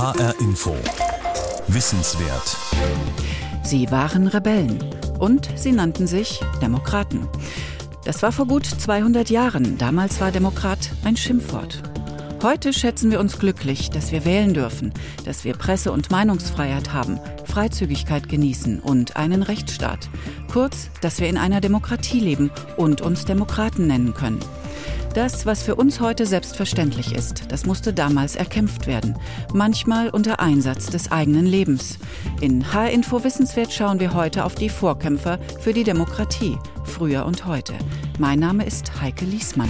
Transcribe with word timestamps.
HR 0.00 0.34
Info. 0.40 0.74
Wissenswert. 1.68 2.56
Sie 3.62 3.90
waren 3.90 4.28
Rebellen 4.28 4.82
und 5.18 5.50
sie 5.56 5.72
nannten 5.72 6.06
sich 6.06 6.40
Demokraten. 6.62 7.28
Das 8.06 8.22
war 8.22 8.32
vor 8.32 8.46
gut 8.46 8.64
200 8.64 9.28
Jahren. 9.28 9.76
Damals 9.76 10.18
war 10.18 10.30
Demokrat 10.30 10.78
ein 11.04 11.18
Schimpfwort. 11.18 11.82
Heute 12.42 12.72
schätzen 12.72 13.10
wir 13.10 13.20
uns 13.20 13.38
glücklich, 13.38 13.90
dass 13.90 14.10
wir 14.10 14.24
wählen 14.24 14.54
dürfen, 14.54 14.94
dass 15.26 15.44
wir 15.44 15.52
Presse- 15.52 15.92
und 15.92 16.10
Meinungsfreiheit 16.10 16.94
haben, 16.94 17.20
Freizügigkeit 17.44 18.26
genießen 18.26 18.80
und 18.80 19.16
einen 19.16 19.42
Rechtsstaat. 19.42 20.08
Kurz, 20.50 20.88
dass 21.02 21.20
wir 21.20 21.28
in 21.28 21.36
einer 21.36 21.60
Demokratie 21.60 22.20
leben 22.20 22.50
und 22.78 23.02
uns 23.02 23.26
Demokraten 23.26 23.86
nennen 23.86 24.14
können. 24.14 24.40
Das, 25.14 25.44
was 25.44 25.62
für 25.64 25.74
uns 25.74 26.00
heute 26.00 26.24
selbstverständlich 26.24 27.12
ist, 27.12 27.50
das 27.50 27.66
musste 27.66 27.92
damals 27.92 28.36
erkämpft 28.36 28.86
werden. 28.86 29.18
Manchmal 29.52 30.10
unter 30.10 30.38
Einsatz 30.38 30.86
des 30.86 31.10
eigenen 31.10 31.46
Lebens. 31.46 31.98
In 32.40 32.72
H-Info 32.72 33.24
Wissenswert 33.24 33.72
schauen 33.72 33.98
wir 33.98 34.14
heute 34.14 34.44
auf 34.44 34.54
die 34.54 34.68
Vorkämpfer 34.68 35.40
für 35.60 35.72
die 35.72 35.84
Demokratie, 35.84 36.56
früher 36.84 37.26
und 37.26 37.44
heute. 37.44 37.74
Mein 38.20 38.38
Name 38.38 38.64
ist 38.64 39.00
Heike 39.00 39.24
Liesmann. 39.24 39.68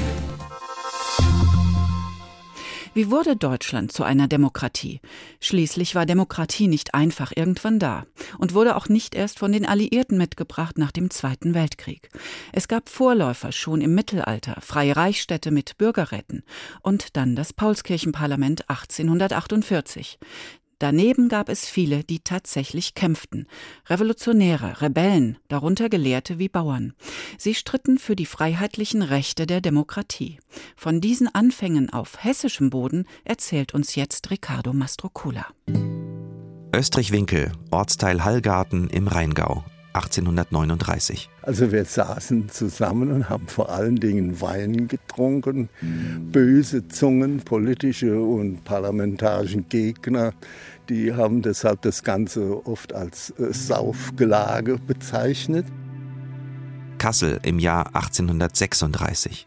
Wie 2.92 3.08
wurde 3.08 3.36
Deutschland 3.36 3.92
zu 3.92 4.02
einer 4.02 4.26
Demokratie? 4.26 5.00
Schließlich 5.38 5.94
war 5.94 6.06
Demokratie 6.06 6.66
nicht 6.66 6.92
einfach 6.92 7.30
irgendwann 7.36 7.78
da 7.78 8.04
und 8.38 8.52
wurde 8.52 8.74
auch 8.74 8.88
nicht 8.88 9.14
erst 9.14 9.38
von 9.38 9.52
den 9.52 9.64
Alliierten 9.64 10.18
mitgebracht 10.18 10.76
nach 10.76 10.90
dem 10.90 11.08
Zweiten 11.08 11.54
Weltkrieg. 11.54 12.10
Es 12.52 12.66
gab 12.66 12.88
Vorläufer 12.88 13.52
schon 13.52 13.80
im 13.80 13.94
Mittelalter, 13.94 14.60
freie 14.60 14.96
Reichsstädte 14.96 15.52
mit 15.52 15.78
Bürgerräten 15.78 16.42
und 16.82 17.16
dann 17.16 17.36
das 17.36 17.52
Paulskirchenparlament 17.52 18.68
1848. 18.68 20.18
Daneben 20.80 21.28
gab 21.28 21.50
es 21.50 21.68
viele, 21.68 22.04
die 22.04 22.20
tatsächlich 22.20 22.94
kämpften. 22.94 23.46
Revolutionäre, 23.86 24.80
Rebellen, 24.80 25.36
darunter 25.48 25.90
Gelehrte 25.90 26.38
wie 26.38 26.48
Bauern. 26.48 26.94
Sie 27.36 27.54
stritten 27.54 27.98
für 27.98 28.16
die 28.16 28.24
freiheitlichen 28.24 29.02
Rechte 29.02 29.46
der 29.46 29.60
Demokratie. 29.60 30.38
Von 30.76 31.02
diesen 31.02 31.32
Anfängen 31.32 31.90
auf 31.90 32.24
hessischem 32.24 32.70
Boden 32.70 33.04
erzählt 33.24 33.74
uns 33.74 33.94
jetzt 33.94 34.30
Riccardo 34.30 34.72
Mastrocola. 34.72 35.46
Österreich-Winkel, 36.74 37.52
Ortsteil 37.70 38.24
Hallgarten 38.24 38.88
im 38.88 39.06
Rheingau, 39.06 39.64
1839. 39.92 41.28
Also 41.42 41.72
wir 41.72 41.84
saßen 41.84 42.48
zusammen 42.48 43.10
und 43.10 43.28
haben 43.28 43.48
vor 43.48 43.70
allen 43.70 43.96
Dingen 43.96 44.40
Wein 44.40 44.88
getrunken. 44.88 45.68
Böse 46.32 46.86
Zungen, 46.88 47.40
politische 47.40 48.20
und 48.20 48.64
parlamentarische 48.64 49.62
Gegner, 49.62 50.32
die 50.88 51.14
haben 51.14 51.42
deshalb 51.42 51.82
das 51.82 52.02
Ganze 52.02 52.66
oft 52.66 52.92
als 52.92 53.30
äh, 53.38 53.52
Saufgelage 53.52 54.78
bezeichnet. 54.78 55.66
Kassel 56.98 57.38
im 57.44 57.58
Jahr 57.58 57.86
1836. 57.94 59.46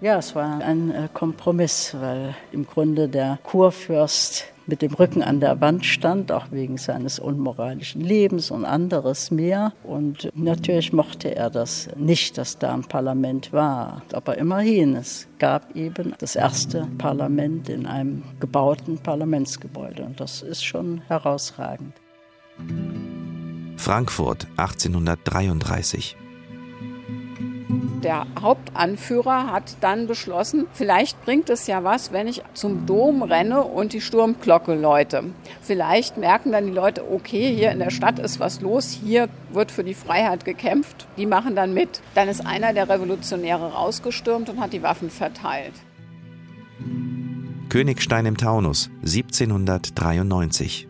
Ja, 0.00 0.18
es 0.18 0.34
war 0.34 0.60
ein 0.60 0.90
äh, 0.90 1.08
Kompromiss, 1.12 1.96
weil 1.98 2.36
im 2.52 2.66
Grunde 2.66 3.08
der 3.08 3.38
Kurfürst 3.42 4.44
mit 4.66 4.82
dem 4.82 4.94
Rücken 4.94 5.22
an 5.22 5.40
der 5.40 5.60
Wand 5.60 5.84
stand, 5.86 6.32
auch 6.32 6.46
wegen 6.50 6.76
seines 6.76 7.18
unmoralischen 7.18 8.00
Lebens 8.00 8.50
und 8.50 8.64
anderes 8.64 9.30
mehr. 9.30 9.72
Und 9.82 10.30
natürlich 10.34 10.92
mochte 10.92 11.34
er 11.34 11.50
das 11.50 11.88
nicht, 11.96 12.38
dass 12.38 12.58
da 12.58 12.74
ein 12.74 12.84
Parlament 12.84 13.52
war. 13.52 14.02
Aber 14.12 14.38
immerhin, 14.38 14.96
es 14.96 15.28
gab 15.38 15.74
eben 15.76 16.14
das 16.18 16.36
erste 16.36 16.86
Parlament 16.98 17.68
in 17.68 17.86
einem 17.86 18.22
gebauten 18.40 18.98
Parlamentsgebäude. 18.98 20.04
Und 20.04 20.20
das 20.20 20.42
ist 20.42 20.64
schon 20.64 21.02
herausragend. 21.08 21.94
Frankfurt 23.76 24.46
1833 24.56 26.16
der 28.06 28.24
Hauptanführer 28.40 29.50
hat 29.50 29.78
dann 29.80 30.06
beschlossen, 30.06 30.66
vielleicht 30.72 31.24
bringt 31.24 31.50
es 31.50 31.66
ja 31.66 31.82
was, 31.82 32.12
wenn 32.12 32.28
ich 32.28 32.40
zum 32.54 32.86
Dom 32.86 33.24
renne 33.24 33.64
und 33.64 33.92
die 33.92 34.00
Sturmglocke 34.00 34.74
läute. 34.74 35.24
Vielleicht 35.60 36.16
merken 36.16 36.52
dann 36.52 36.66
die 36.66 36.72
Leute, 36.72 37.02
okay, 37.10 37.52
hier 37.52 37.72
in 37.72 37.80
der 37.80 37.90
Stadt 37.90 38.20
ist 38.20 38.38
was 38.38 38.60
los, 38.60 38.90
hier 38.90 39.28
wird 39.52 39.72
für 39.72 39.82
die 39.82 39.94
Freiheit 39.94 40.44
gekämpft. 40.44 41.08
Die 41.16 41.26
machen 41.26 41.56
dann 41.56 41.74
mit. 41.74 42.00
Dann 42.14 42.28
ist 42.28 42.46
einer 42.46 42.72
der 42.72 42.88
Revolutionäre 42.88 43.72
rausgestürmt 43.72 44.48
und 44.50 44.60
hat 44.60 44.72
die 44.72 44.84
Waffen 44.84 45.10
verteilt. 45.10 45.74
Königstein 47.68 48.24
im 48.26 48.36
Taunus, 48.36 48.88
1793. 49.02 50.86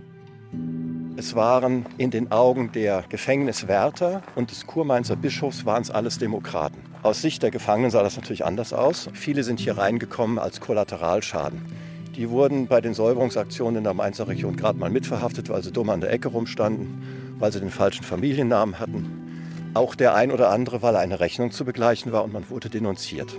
Es 1.19 1.35
waren 1.35 1.87
in 1.97 2.11
den 2.11 2.31
Augen 2.31 2.73
der 2.73 3.03
Gefängniswärter 3.09 4.21
und 4.35 4.51
des 4.51 4.67
Kurmainzer 4.67 5.17
Bischofs 5.17 5.65
waren 5.65 5.81
es 5.81 5.91
alles 5.91 6.19
Demokraten. 6.19 6.77
Aus 7.03 7.23
Sicht 7.23 7.43
der 7.43 7.51
Gefangenen 7.51 7.91
sah 7.91 8.03
das 8.03 8.17
natürlich 8.17 8.45
anders 8.45 8.73
aus. 8.73 9.09
Viele 9.13 9.45
sind 9.45 9.61
hier 9.61 9.79
reingekommen 9.79 10.39
als 10.39 10.61
Kollateralschaden. 10.61 11.61
Die 12.17 12.31
wurden 12.31 12.67
bei 12.67 12.81
den 12.81 12.95
Säuberungsaktionen 12.95 13.79
in 13.79 13.85
der 13.85 13.95
Mainzer 13.95 14.27
Region 14.27 14.57
gerade 14.57 14.79
mal 14.79 14.91
mitverhaftet, 14.91 15.51
weil 15.51 15.63
sie 15.63 15.71
dumm 15.71 15.91
an 15.91 16.01
der 16.01 16.11
Ecke 16.11 16.29
rumstanden, 16.29 17.03
weil 17.39 17.53
sie 17.53 17.61
den 17.61 17.71
falschen 17.71 18.05
Familiennamen 18.05 18.79
hatten. 18.79 19.71
Auch 19.75 19.95
der 19.95 20.15
ein 20.15 20.33
oder 20.33 20.51
andere, 20.51 20.81
weil 20.81 20.97
eine 20.97 21.21
Rechnung 21.21 21.51
zu 21.51 21.67
begleichen 21.67 22.13
war 22.13 22.25
und 22.25 22.33
man 22.33 22.49
wurde 22.49 22.71
denunziert. 22.71 23.37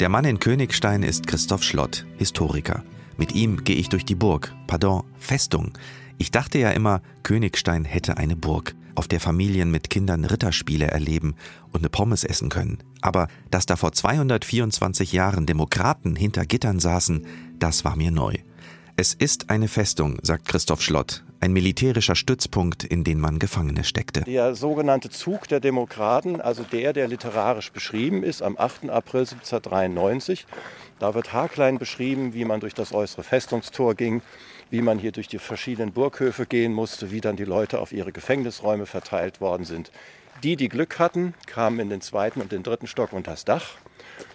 Der 0.00 0.08
Mann 0.08 0.24
in 0.24 0.38
Königstein 0.38 1.02
ist 1.02 1.26
Christoph 1.26 1.62
Schlott, 1.62 2.06
Historiker. 2.16 2.84
Mit 3.18 3.34
ihm 3.34 3.64
gehe 3.64 3.76
ich 3.76 3.88
durch 3.88 4.04
die 4.04 4.14
Burg, 4.14 4.54
pardon, 4.68 5.02
Festung. 5.18 5.72
Ich 6.18 6.30
dachte 6.30 6.58
ja 6.58 6.70
immer, 6.70 7.02
Königstein 7.24 7.84
hätte 7.84 8.16
eine 8.16 8.36
Burg, 8.36 8.76
auf 8.94 9.08
der 9.08 9.18
Familien 9.18 9.72
mit 9.72 9.90
Kindern 9.90 10.24
Ritterspiele 10.24 10.86
erleben 10.86 11.34
und 11.72 11.80
eine 11.80 11.88
Pommes 11.88 12.22
essen 12.22 12.48
können. 12.48 12.78
Aber 13.00 13.26
dass 13.50 13.66
da 13.66 13.74
vor 13.74 13.92
224 13.92 15.12
Jahren 15.12 15.46
Demokraten 15.46 16.14
hinter 16.14 16.46
Gittern 16.46 16.78
saßen, 16.78 17.26
das 17.58 17.84
war 17.84 17.96
mir 17.96 18.12
neu. 18.12 18.34
Es 18.96 19.14
ist 19.14 19.50
eine 19.50 19.68
Festung, 19.68 20.18
sagt 20.22 20.46
Christoph 20.46 20.82
Schlott, 20.82 21.24
ein 21.40 21.52
militärischer 21.52 22.16
Stützpunkt, 22.16 22.84
in 22.84 23.04
den 23.04 23.20
man 23.20 23.38
Gefangene 23.38 23.84
steckte. 23.84 24.22
Der 24.22 24.54
sogenannte 24.54 25.10
Zug 25.10 25.48
der 25.48 25.60
Demokraten, 25.60 26.40
also 26.40 26.64
der, 26.64 26.92
der 26.92 27.08
literarisch 27.08 27.70
beschrieben 27.72 28.22
ist, 28.22 28.42
am 28.42 28.56
8. 28.58 28.90
April 28.90 29.20
1793, 29.20 30.46
da 30.98 31.14
wird 31.14 31.32
haarklein 31.32 31.78
beschrieben, 31.78 32.34
wie 32.34 32.44
man 32.44 32.60
durch 32.60 32.74
das 32.74 32.92
äußere 32.92 33.22
Festungstor 33.22 33.94
ging, 33.94 34.22
wie 34.70 34.82
man 34.82 34.98
hier 34.98 35.12
durch 35.12 35.28
die 35.28 35.38
verschiedenen 35.38 35.92
Burghöfe 35.92 36.44
gehen 36.44 36.72
musste, 36.72 37.10
wie 37.10 37.20
dann 37.20 37.36
die 37.36 37.44
Leute 37.44 37.78
auf 37.78 37.92
ihre 37.92 38.12
Gefängnisräume 38.12 38.86
verteilt 38.86 39.40
worden 39.40 39.64
sind. 39.64 39.92
Die, 40.42 40.56
die 40.56 40.68
Glück 40.68 40.98
hatten, 40.98 41.34
kamen 41.46 41.80
in 41.80 41.90
den 41.90 42.00
zweiten 42.00 42.40
und 42.40 42.52
den 42.52 42.62
dritten 42.62 42.86
Stock 42.86 43.12
unter 43.12 43.32
das 43.32 43.44
Dach. 43.44 43.76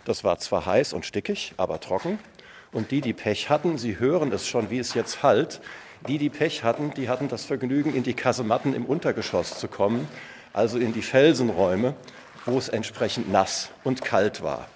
Das 0.06 0.24
war 0.24 0.38
zwar 0.40 0.66
heiß 0.66 0.94
und 0.94 1.06
stickig, 1.06 1.53
aber 1.58 1.80
trocken. 1.80 2.20
Und 2.72 2.91
die, 2.91 3.02
die 3.02 3.14
Pech 3.14 3.50
hatten, 3.50 3.78
Sie 3.78 4.00
hören 4.00 4.31
es 4.31 4.47
schon, 4.47 4.70
wie 4.70 4.80
es 4.80 4.96
jetzt 4.96 5.22
halt, 5.22 5.62
die, 6.08 6.18
die 6.18 6.30
Pech 6.30 6.64
hatten, 6.64 6.94
die 6.96 7.09
hatten 7.09 7.28
das 7.28 7.46
Vergnügen, 7.46 7.94
in 7.94 8.03
die 8.03 8.14
Kasematten 8.14 8.74
im 8.74 8.86
Untergeschoss 8.86 9.59
zu 9.59 9.68
kommen, 9.68 10.08
also 10.52 10.78
in 10.78 10.94
die 10.94 11.02
Felsenräume, 11.02 11.96
wo 12.46 12.58
es 12.58 12.69
entsprechend 12.69 13.31
nass 13.31 13.69
und 13.84 14.03
kalt 14.03 14.44
war. 14.44 14.68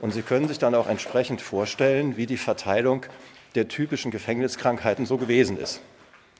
Und 0.00 0.12
Sie 0.12 0.22
können 0.22 0.48
sich 0.48 0.58
dann 0.58 0.74
auch 0.74 0.88
entsprechend 0.88 1.40
vorstellen, 1.40 2.16
wie 2.16 2.26
die 2.26 2.36
Verteilung 2.36 3.06
der 3.54 3.68
typischen 3.68 4.10
Gefängniskrankheiten 4.10 5.06
so 5.06 5.16
gewesen 5.16 5.56
ist. 5.56 5.80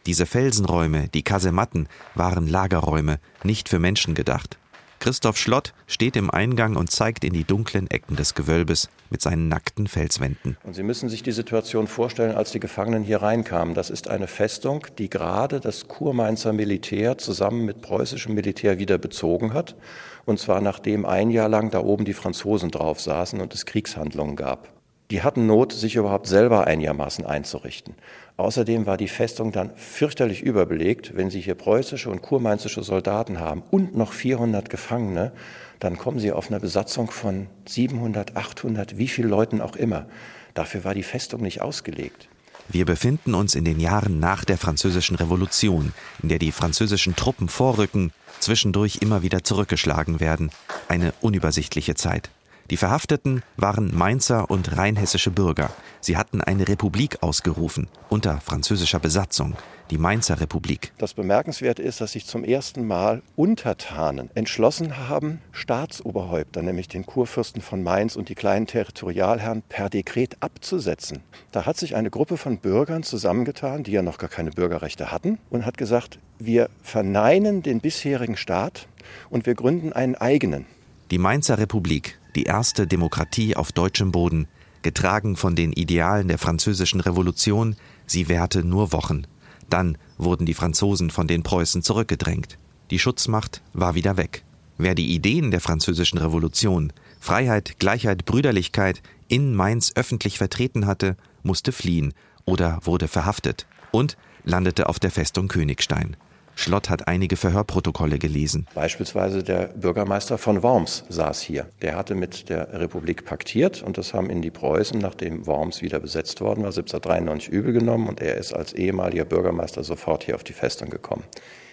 Diese 0.07 0.27
Felsenräume, 0.27 1.09
die 1.09 1.23
Kasematten, 1.23 1.89
waren 2.15 2.47
Lagerräume, 2.47 3.21
nicht 3.43 3.71
für 3.71 3.79
Menschen 3.79 4.15
gedacht. 4.15 4.59
Christoph 5.01 5.37
Schlott 5.37 5.75
steht 5.87 6.17
im 6.17 6.31
Eingang 6.31 6.77
und 6.77 6.91
zeigt 6.91 7.25
in 7.25 7.33
die 7.33 7.45
dunklen 7.45 7.91
Ecken 7.91 8.17
des 8.17 8.35
Gewölbes 8.35 8.89
mit 9.11 9.21
seinen 9.21 9.49
nackten 9.49 9.87
Felswänden. 9.87 10.57
Und 10.65 10.75
Sie 10.75 10.83
müssen 10.83 11.09
sich 11.09 11.23
die 11.23 11.33
Situation 11.33 11.87
vorstellen, 11.87 12.35
als 12.35 12.53
die 12.53 12.61
Gefangenen 12.61 13.03
hier 13.03 13.23
reinkamen. 13.23 13.75
Das 13.75 13.91
ist 13.91 14.09
eine 14.09 14.27
Festung, 14.27 14.87
die 14.99 15.11
gerade 15.11 15.61
das 15.61 15.89
Kurmainzer 15.89 16.53
Militär 16.53 17.19
zusammen 17.19 17.65
mit 17.65 17.83
preußischem 17.83 18.35
Militär 18.35 18.79
wieder 18.79 18.99
bezogen 18.99 19.53
hat. 19.53 19.77
Und 20.25 20.39
zwar 20.39 20.61
nachdem 20.61 21.05
ein 21.05 21.31
Jahr 21.31 21.49
lang 21.49 21.71
da 21.71 21.81
oben 21.81 22.05
die 22.05 22.15
Franzosen 22.15 22.71
drauf 22.71 23.01
saßen 23.01 23.41
und 23.41 23.55
es 23.55 23.67
Kriegshandlungen 23.67 24.37
gab. 24.37 24.69
Die 25.11 25.23
hatten 25.23 25.47
Not, 25.47 25.73
sich 25.73 25.97
überhaupt 25.97 26.27
selber 26.27 26.67
einigermaßen 26.67 27.27
einzurichten. 27.27 27.95
Außerdem 28.37 28.87
war 28.87 28.97
die 28.97 29.09
Festung 29.09 29.53
dann 29.53 29.71
fürchterlich 29.77 30.43
überbelegt. 30.43 31.15
Wenn 31.15 31.31
Sie 31.31 31.41
hier 31.41 31.55
preußische 31.55 32.11
und 32.11 32.23
kurmainzische 32.23 32.83
Soldaten 32.83 33.39
haben 33.39 33.63
und 33.71 33.97
noch 33.97 34.13
400 34.13 34.71
Gefangene, 34.71 35.33
dann 35.79 35.99
kommen 35.99 36.19
Sie 36.19 36.33
auf 36.33 36.51
eine 36.51 36.59
Besatzung 36.59 37.11
von 37.11 37.49
700, 37.67 38.37
800, 38.37 38.97
wie 38.97 39.09
viel 39.09 39.27
Leuten 39.27 39.61
auch 39.61 39.77
immer. 39.77 40.07
Dafür 40.55 40.85
war 40.85 40.95
die 40.95 41.03
Festung 41.03 41.43
nicht 41.43 41.61
ausgelegt. 41.61 42.29
Wir 42.69 42.87
befinden 42.87 43.35
uns 43.35 43.55
in 43.55 43.65
den 43.65 43.79
Jahren 43.79 44.19
nach 44.19 44.45
der 44.45 44.57
Französischen 44.57 45.17
Revolution, 45.17 45.93
in 46.23 46.31
der 46.31 46.39
die 46.39 46.51
französischen 46.51 47.15
Truppen 47.15 47.49
vorrücken, 47.49 48.11
zwischendurch 48.41 48.99
immer 49.03 49.23
wieder 49.23 49.45
zurückgeschlagen 49.45 50.19
werden. 50.19 50.51
Eine 50.89 51.13
unübersichtliche 51.21 51.95
Zeit. 51.95 52.31
Die 52.71 52.79
Verhafteten 52.79 53.43
waren 53.59 53.95
Mainzer 53.95 54.51
und 54.51 54.75
rheinhessische 54.75 55.31
Bürger. 55.31 55.69
Sie 56.01 56.17
hatten 56.17 56.41
eine 56.41 56.67
Republik 56.67 57.23
ausgerufen 57.23 57.89
unter 58.09 58.41
französischer 58.41 58.99
Besatzung, 58.99 59.55
die 59.91 59.99
Mainzer 59.99 60.41
Republik. 60.41 60.93
Das 60.97 61.13
Bemerkenswerte 61.13 61.83
ist, 61.83 62.01
dass 62.01 62.13
sich 62.13 62.25
zum 62.25 62.43
ersten 62.43 62.87
Mal 62.87 63.21
Untertanen 63.37 64.31
entschlossen 64.35 64.97
haben, 64.97 65.43
Staatsoberhäupter, 65.53 66.63
nämlich 66.63 66.89
den 66.89 67.05
Kurfürsten 67.05 67.61
von 67.61 67.83
Mainz 67.83 68.17
und 68.17 68.31
die 68.31 68.35
kleinen 68.35 68.67
Territorialherren 68.67 69.63
per 69.69 69.91
Dekret 69.91 70.39
abzusetzen. 70.41 71.21
Da 71.53 71.67
hat 71.67 71.77
sich 71.77 71.95
eine 71.95 72.09
Gruppe 72.09 72.39
von 72.39 72.59
Bürgern 72.59 73.03
zusammengetan, 73.03 73.83
die 73.83 73.93
ja 73.93 74.01
noch 74.01 74.17
gar 74.17 74.31
keine 74.31 74.51
Bürgerrechte 74.51 75.13
hatten, 75.13 75.39
und 75.51 75.67
hat 75.67 75.77
gesagt, 75.77 76.19
wir 76.39 76.71
verneinen 76.83 77.63
den 77.63 77.81
bisherigen 77.81 78.39
Staat 78.39 78.89
und 79.29 79.45
wir 79.45 79.55
gründen 79.55 79.93
einen 79.93 80.15
eigenen. 80.15 80.65
Die 81.11 81.19
Mainzer 81.19 81.59
Republik, 81.59 82.19
die 82.35 82.45
erste 82.45 82.87
Demokratie 82.87 83.57
auf 83.57 83.73
deutschem 83.73 84.13
Boden, 84.13 84.47
getragen 84.83 85.37
von 85.37 85.57
den 85.57 85.73
Idealen 85.73 86.29
der 86.29 86.39
französischen 86.39 87.01
Revolution, 87.01 87.77
sie 88.07 88.29
währte 88.29 88.65
nur 88.65 88.93
Wochen. 88.93 89.27
Dann 89.71 89.97
wurden 90.19 90.47
die 90.47 90.55
Franzosen 90.55 91.11
von 91.11 91.27
den 91.27 91.43
Preußen 91.43 91.83
zurückgedrängt. 91.83 92.59
Die 92.91 92.99
Schutzmacht 92.99 93.63
war 93.73 93.95
wieder 93.95 94.17
weg. 94.17 94.45
Wer 94.77 94.95
die 94.95 95.15
Ideen 95.15 95.51
der 95.51 95.61
französischen 95.61 96.19
Revolution, 96.19 96.93
Freiheit, 97.21 97.79
Gleichheit, 97.79 98.25
Brüderlichkeit 98.25 99.03
in 99.29 99.55
Mainz 99.55 99.93
öffentlich 99.95 100.39
vertreten 100.39 100.87
hatte, 100.87 101.17
musste 101.43 101.73
fliehen 101.73 102.13
oder 102.45 102.81
wurde 102.83 103.09
verhaftet 103.09 103.67
und 103.91 104.17
landete 104.45 104.89
auf 104.89 104.99
der 104.99 105.11
Festung 105.11 105.49
Königstein. 105.49 106.17
Schlott 106.57 106.89
hat 106.89 107.09
einige 107.09 107.37
Verhörprotokolle 107.37 108.19
gelesen. 108.19 108.67
Beispielsweise 108.75 109.43
der 109.43 109.69
Bürgermeister 109.69 110.39
von 110.39 110.63
Worms 110.63 111.05
saß 111.09 111.41
hier. 111.41 111.67
Der 111.83 111.97
hatte 111.97 112.15
mit 112.15 112.49
der 112.49 112.81
Republik 112.81 113.25
paktiert 113.25 113.83
und 113.83 113.99
das 113.99 114.15
haben 114.15 114.31
ihn 114.31 114.43
die 114.43 114.51
Preußen, 114.51 114.99
nachdem 114.99 115.47
Worms 115.47 115.83
wieder 115.83 116.01
besetzt 116.01 116.41
worden 116.41 116.63
war, 116.63 116.71
1793 116.71 117.53
übel 117.53 117.73
genommen 117.73 118.09
und 118.09 118.21
er 118.21 118.37
ist 118.37 118.53
als 118.53 118.73
ehemaliger 118.73 119.25
Bürgermeister 119.25 119.83
sofort 119.83 120.25
hier 120.25 120.37
auf 120.37 120.45
die 120.45 120.53
Festung 120.53 120.91
gekommen. 120.91 121.25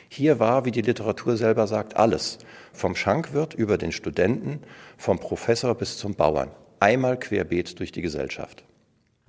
Hier 0.09 0.39
war, 0.39 0.65
wie 0.65 0.71
die 0.71 0.81
Literatur 0.81 1.37
selber 1.37 1.67
sagt, 1.67 1.95
alles. 1.95 2.39
Vom 2.73 2.95
Schankwirt 2.95 3.53
über 3.53 3.77
den 3.77 3.93
Studenten, 3.93 4.59
vom 4.97 5.19
Professor 5.19 5.73
bis 5.73 5.97
zum 5.97 6.15
Bauern. 6.15 6.51
Einmal 6.81 7.17
querbeet 7.17 7.79
durch 7.79 7.93
die 7.93 8.01
Gesellschaft. 8.01 8.65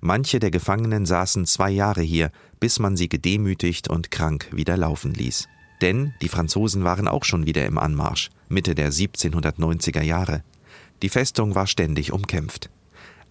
Manche 0.04 0.40
der 0.40 0.50
Gefangenen 0.50 1.06
saßen 1.06 1.46
zwei 1.46 1.70
Jahre 1.70 2.02
hier, 2.02 2.32
bis 2.58 2.80
man 2.80 2.96
sie 2.96 3.08
gedemütigt 3.08 3.88
und 3.88 4.10
krank 4.10 4.48
wieder 4.50 4.76
laufen 4.76 5.14
ließ. 5.14 5.46
Denn 5.80 6.12
die 6.20 6.28
Franzosen 6.28 6.82
waren 6.82 7.06
auch 7.06 7.22
schon 7.22 7.46
wieder 7.46 7.64
im 7.66 7.78
Anmarsch, 7.78 8.30
Mitte 8.48 8.74
der 8.74 8.90
1790er 8.90 10.02
Jahre. 10.02 10.42
Die 11.02 11.08
Festung 11.08 11.54
war 11.54 11.68
ständig 11.68 12.12
umkämpft. 12.12 12.68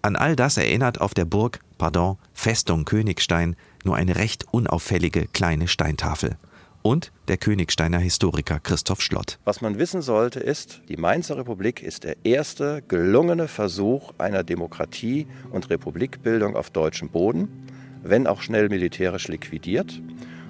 An 0.00 0.16
all 0.16 0.34
das 0.34 0.56
erinnert 0.56 0.98
auf 0.98 1.12
der 1.12 1.26
Burg, 1.26 1.60
pardon, 1.76 2.16
Festung 2.32 2.86
Königstein 2.86 3.54
nur 3.84 3.96
eine 3.96 4.16
recht 4.16 4.46
unauffällige 4.50 5.26
kleine 5.26 5.68
Steintafel 5.68 6.38
und 6.82 7.12
der 7.28 7.36
Königsteiner 7.36 7.98
Historiker 7.98 8.60
Christoph 8.60 9.00
Schlott. 9.00 9.38
Was 9.44 9.60
man 9.60 9.78
wissen 9.78 10.02
sollte, 10.02 10.40
ist, 10.40 10.82
die 10.88 10.96
Mainzer 10.96 11.36
Republik 11.36 11.82
ist 11.82 12.04
der 12.04 12.16
erste 12.24 12.82
gelungene 12.86 13.48
Versuch 13.48 14.12
einer 14.18 14.42
Demokratie 14.42 15.26
und 15.50 15.70
Republikbildung 15.70 16.56
auf 16.56 16.70
deutschem 16.70 17.08
Boden, 17.08 17.66
wenn 18.02 18.26
auch 18.26 18.42
schnell 18.42 18.68
militärisch 18.68 19.28
liquidiert. 19.28 20.00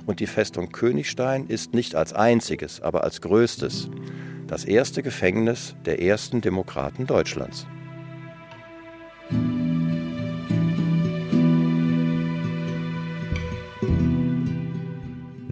Und 0.06 0.20
die 0.20 0.26
Festung 0.26 0.72
Königstein 0.72 1.46
ist 1.46 1.74
nicht 1.74 1.94
als 1.94 2.12
einziges, 2.12 2.80
aber 2.80 3.04
als 3.04 3.20
größtes 3.20 3.88
das 4.48 4.64
erste 4.64 5.02
Gefängnis 5.02 5.76
der 5.84 6.02
ersten 6.02 6.40
Demokraten 6.40 7.06
Deutschlands. 7.06 7.66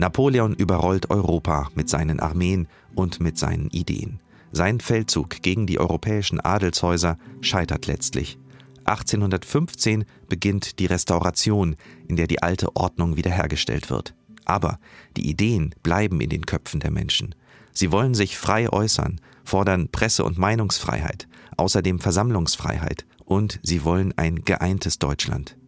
Napoleon 0.00 0.55
überrollt 0.55 1.11
Europa 1.11 1.69
mit 1.75 1.91
seinen 1.91 2.20
Armeen 2.20 2.69
und 2.94 3.20
mit 3.20 3.37
seinen 3.37 3.69
Ideen. 3.69 4.19
Sein 4.50 4.81
Feldzug 4.81 5.43
gegen 5.43 5.67
die 5.67 5.79
europäischen 5.79 6.41
Adelshäuser 6.41 7.19
scheitert 7.43 7.87
letztlich. 7.87 8.38
1815 8.87 10.06
beginnt 10.26 10.79
die 10.79 10.87
Restauration, 10.87 11.76
in 12.08 12.17
der 12.17 12.26
die 12.26 12.43
alte 12.43 12.75
Ordnung 12.76 13.19
wiederhergestellt 13.19 13.91
wird. 13.91 14.14
Aber 14.47 14.81
die 15.19 15.29
Ideen 15.29 15.75
bleiben 15.82 16.23
in 16.23 16.31
den 16.31 16.47
Köpfen 16.47 16.81
der 16.81 16.91
Menschen. 16.91 17.35
Sie 17.75 17.93
wollen 17.93 18.14
sich 18.14 18.38
frei 18.38 18.73
äußern, 18.73 19.20
fordern 19.44 19.91
Presse- 19.93 20.25
und 20.25 20.38
Meinungsfreiheit, 20.38 21.29
außerdem 21.58 21.99
Versammlungsfreiheit 21.99 23.05
und 23.26 23.61
sie 23.62 23.85
wollen 23.85 24.17
ein 24.17 24.47
geeintes 24.47 24.99
Deutschland. 24.99 25.58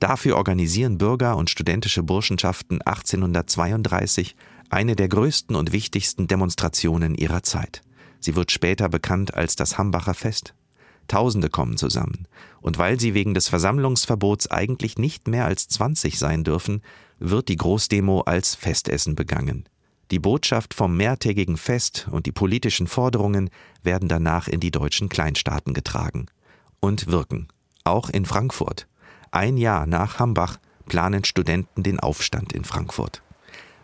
Dafür 0.00 0.36
organisieren 0.36 0.98
Bürger 0.98 1.36
und 1.36 1.50
studentische 1.50 2.02
Burschenschaften 2.02 2.82
1832 2.82 4.36
eine 4.70 4.96
der 4.96 5.08
größten 5.08 5.54
und 5.56 5.72
wichtigsten 5.72 6.26
Demonstrationen 6.26 7.14
ihrer 7.14 7.42
Zeit. 7.42 7.82
Sie 8.20 8.34
wird 8.36 8.50
später 8.50 8.88
bekannt 8.88 9.34
als 9.34 9.56
das 9.56 9.78
Hambacher 9.78 10.14
Fest. 10.14 10.54
Tausende 11.06 11.50
kommen 11.50 11.76
zusammen, 11.76 12.26
und 12.62 12.78
weil 12.78 12.98
sie 12.98 13.12
wegen 13.12 13.34
des 13.34 13.48
Versammlungsverbots 13.48 14.50
eigentlich 14.50 14.96
nicht 14.96 15.28
mehr 15.28 15.44
als 15.44 15.68
20 15.68 16.18
sein 16.18 16.44
dürfen, 16.44 16.80
wird 17.18 17.48
die 17.48 17.56
Großdemo 17.56 18.22
als 18.22 18.54
Festessen 18.54 19.14
begangen. 19.14 19.68
Die 20.10 20.18
Botschaft 20.18 20.74
vom 20.74 20.96
mehrtägigen 20.96 21.56
Fest 21.56 22.08
und 22.10 22.26
die 22.26 22.32
politischen 22.32 22.86
Forderungen 22.86 23.50
werden 23.82 24.08
danach 24.08 24.48
in 24.48 24.60
die 24.60 24.70
deutschen 24.70 25.08
Kleinstaaten 25.08 25.74
getragen 25.74 26.26
und 26.80 27.06
wirken, 27.08 27.48
auch 27.84 28.10
in 28.10 28.24
Frankfurt. 28.24 28.86
Ein 29.34 29.56
Jahr 29.56 29.86
nach 29.86 30.20
Hambach 30.20 30.58
planen 30.86 31.24
Studenten 31.24 31.82
den 31.82 31.98
Aufstand 31.98 32.52
in 32.52 32.62
Frankfurt. 32.62 33.20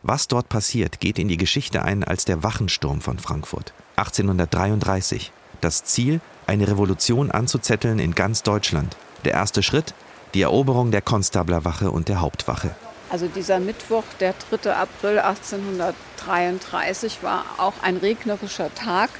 Was 0.05 0.29
dort 0.29 0.49
passiert, 0.49 1.01
geht 1.01 1.19
in 1.19 1.27
die 1.27 1.39
Geschichte 1.39 1.83
ein 1.83 2.05
als 2.05 2.25
der 2.25 2.45
Wachensturm 2.45 3.01
von 3.01 3.19
Frankfurt. 3.19 3.73
1833. 3.97 5.33
Das 5.61 5.83
Ziel, 5.83 6.21
eine 6.47 6.69
Revolution 6.69 7.33
anzuzetteln 7.33 7.99
in 7.99 8.15
ganz 8.15 8.45
Deutschland. 8.45 8.97
Der 9.25 9.33
erste 9.33 9.65
Schritt, 9.65 9.93
die 10.35 10.43
Eroberung 10.43 10.93
der 10.93 11.03
Konstablerwache 11.03 11.91
und 11.91 12.09
der 12.09 12.21
Hauptwache. 12.21 12.77
Also 13.11 13.27
dieser 13.27 13.59
Mittwoch, 13.59 14.05
der 14.21 14.37
3. 14.51 14.73
April 14.73 15.19
1833, 15.19 17.25
war 17.25 17.45
auch 17.59 17.83
ein 17.83 17.97
regnerischer 17.97 18.73
Tag. 18.77 19.11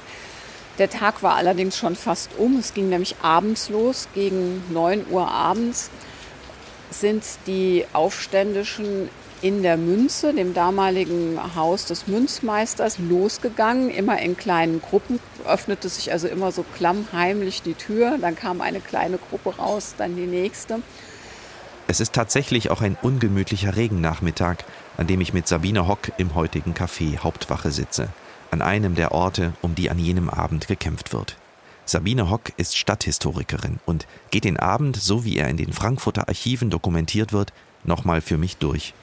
Der 0.77 0.89
Tag 0.89 1.23
war 1.23 1.35
allerdings 1.35 1.77
schon 1.77 1.97
fast 1.97 2.29
um. 2.37 2.57
Es 2.57 2.73
ging 2.73 2.87
nämlich 2.87 3.17
abends 3.21 3.67
los, 3.67 4.07
gegen 4.13 4.63
9 4.71 5.07
Uhr 5.09 5.29
abends 5.29 5.89
sind 6.91 7.23
die 7.47 7.85
Aufständischen 7.93 9.09
in 9.41 9.63
der 9.63 9.77
Münze, 9.77 10.33
dem 10.33 10.53
damaligen 10.53 11.39
Haus 11.55 11.85
des 11.85 12.07
Münzmeisters, 12.07 12.99
losgegangen, 12.99 13.89
immer 13.89 14.19
in 14.21 14.37
kleinen 14.37 14.81
Gruppen, 14.81 15.19
öffnete 15.47 15.89
sich 15.89 16.11
also 16.11 16.27
immer 16.27 16.51
so 16.51 16.63
klammheimlich 16.75 17.63
die 17.63 17.73
Tür, 17.73 18.17
dann 18.19 18.35
kam 18.35 18.61
eine 18.61 18.79
kleine 18.79 19.17
Gruppe 19.17 19.57
raus, 19.57 19.95
dann 19.97 20.15
die 20.15 20.27
nächste. 20.27 20.81
Es 21.87 21.99
ist 21.99 22.13
tatsächlich 22.13 22.69
auch 22.69 22.81
ein 22.81 22.97
ungemütlicher 23.01 23.75
Regennachmittag, 23.75 24.57
an 24.97 25.07
dem 25.07 25.21
ich 25.21 25.33
mit 25.33 25.47
Sabine 25.47 25.87
Hock 25.87 26.11
im 26.17 26.35
heutigen 26.35 26.73
Café 26.73 27.17
Hauptwache 27.17 27.71
sitze, 27.71 28.09
an 28.51 28.61
einem 28.61 28.93
der 28.93 29.11
Orte, 29.11 29.53
um 29.61 29.73
die 29.73 29.89
an 29.89 29.97
jenem 29.97 30.29
Abend 30.29 30.67
gekämpft 30.67 31.13
wird. 31.13 31.35
Sabine 31.91 32.29
Hock 32.29 32.53
ist 32.55 32.77
Stadthistorikerin 32.77 33.81
und 33.85 34.07
geht 34.29 34.45
den 34.45 34.55
Abend, 34.55 34.95
so 34.95 35.25
wie 35.25 35.35
er 35.35 35.49
in 35.49 35.57
den 35.57 35.73
Frankfurter 35.73 36.29
Archiven 36.29 36.69
dokumentiert 36.69 37.33
wird, 37.33 37.51
nochmal 37.83 38.21
für 38.21 38.37
mich 38.37 38.55
durch. 38.55 38.93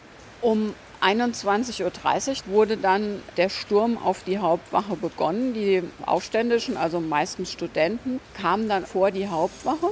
Um 0.40 0.72
21.30 1.02 1.84
Uhr 1.84 2.54
wurde 2.54 2.78
dann 2.78 3.20
der 3.36 3.50
Sturm 3.50 3.98
auf 3.98 4.24
die 4.24 4.38
Hauptwache 4.38 4.96
begonnen. 4.96 5.52
Die 5.52 5.82
Aufständischen, 6.06 6.78
also 6.78 6.98
meistens 6.98 7.52
Studenten, 7.52 8.20
kamen 8.32 8.70
dann 8.70 8.86
vor 8.86 9.10
die 9.10 9.28
Hauptwache 9.28 9.90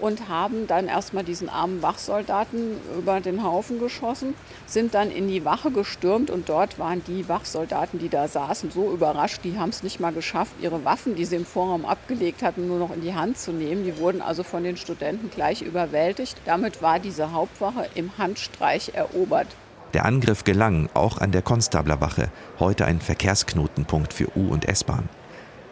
und 0.00 0.28
haben 0.28 0.66
dann 0.66 0.88
erstmal 0.88 1.24
diesen 1.24 1.48
armen 1.48 1.82
Wachsoldaten 1.82 2.76
über 2.98 3.20
den 3.20 3.42
Haufen 3.42 3.78
geschossen, 3.78 4.34
sind 4.66 4.94
dann 4.94 5.10
in 5.10 5.28
die 5.28 5.44
Wache 5.44 5.70
gestürmt 5.70 6.30
und 6.30 6.48
dort 6.48 6.78
waren 6.78 7.02
die 7.06 7.28
Wachsoldaten, 7.28 7.98
die 7.98 8.08
da 8.08 8.28
saßen, 8.28 8.70
so 8.70 8.92
überrascht, 8.92 9.40
die 9.44 9.58
haben 9.58 9.70
es 9.70 9.82
nicht 9.82 10.00
mal 10.00 10.12
geschafft, 10.12 10.54
ihre 10.60 10.84
Waffen, 10.84 11.14
die 11.14 11.24
sie 11.24 11.36
im 11.36 11.46
Vorraum 11.46 11.84
abgelegt 11.84 12.42
hatten, 12.42 12.66
nur 12.68 12.78
noch 12.78 12.94
in 12.94 13.02
die 13.02 13.14
Hand 13.14 13.38
zu 13.38 13.52
nehmen. 13.52 13.84
Die 13.84 13.98
wurden 13.98 14.22
also 14.22 14.42
von 14.42 14.64
den 14.64 14.76
Studenten 14.76 15.30
gleich 15.30 15.62
überwältigt. 15.62 16.36
Damit 16.44 16.82
war 16.82 16.98
diese 16.98 17.32
Hauptwache 17.32 17.88
im 17.94 18.16
Handstreich 18.18 18.92
erobert. 18.94 19.48
Der 19.94 20.04
Angriff 20.04 20.44
gelang 20.44 20.90
auch 20.94 21.18
an 21.18 21.32
der 21.32 21.42
Konstablerwache, 21.42 22.30
heute 22.58 22.84
ein 22.84 23.00
Verkehrsknotenpunkt 23.00 24.12
für 24.12 24.28
U- 24.36 24.52
und 24.52 24.68
S-Bahn. 24.68 25.08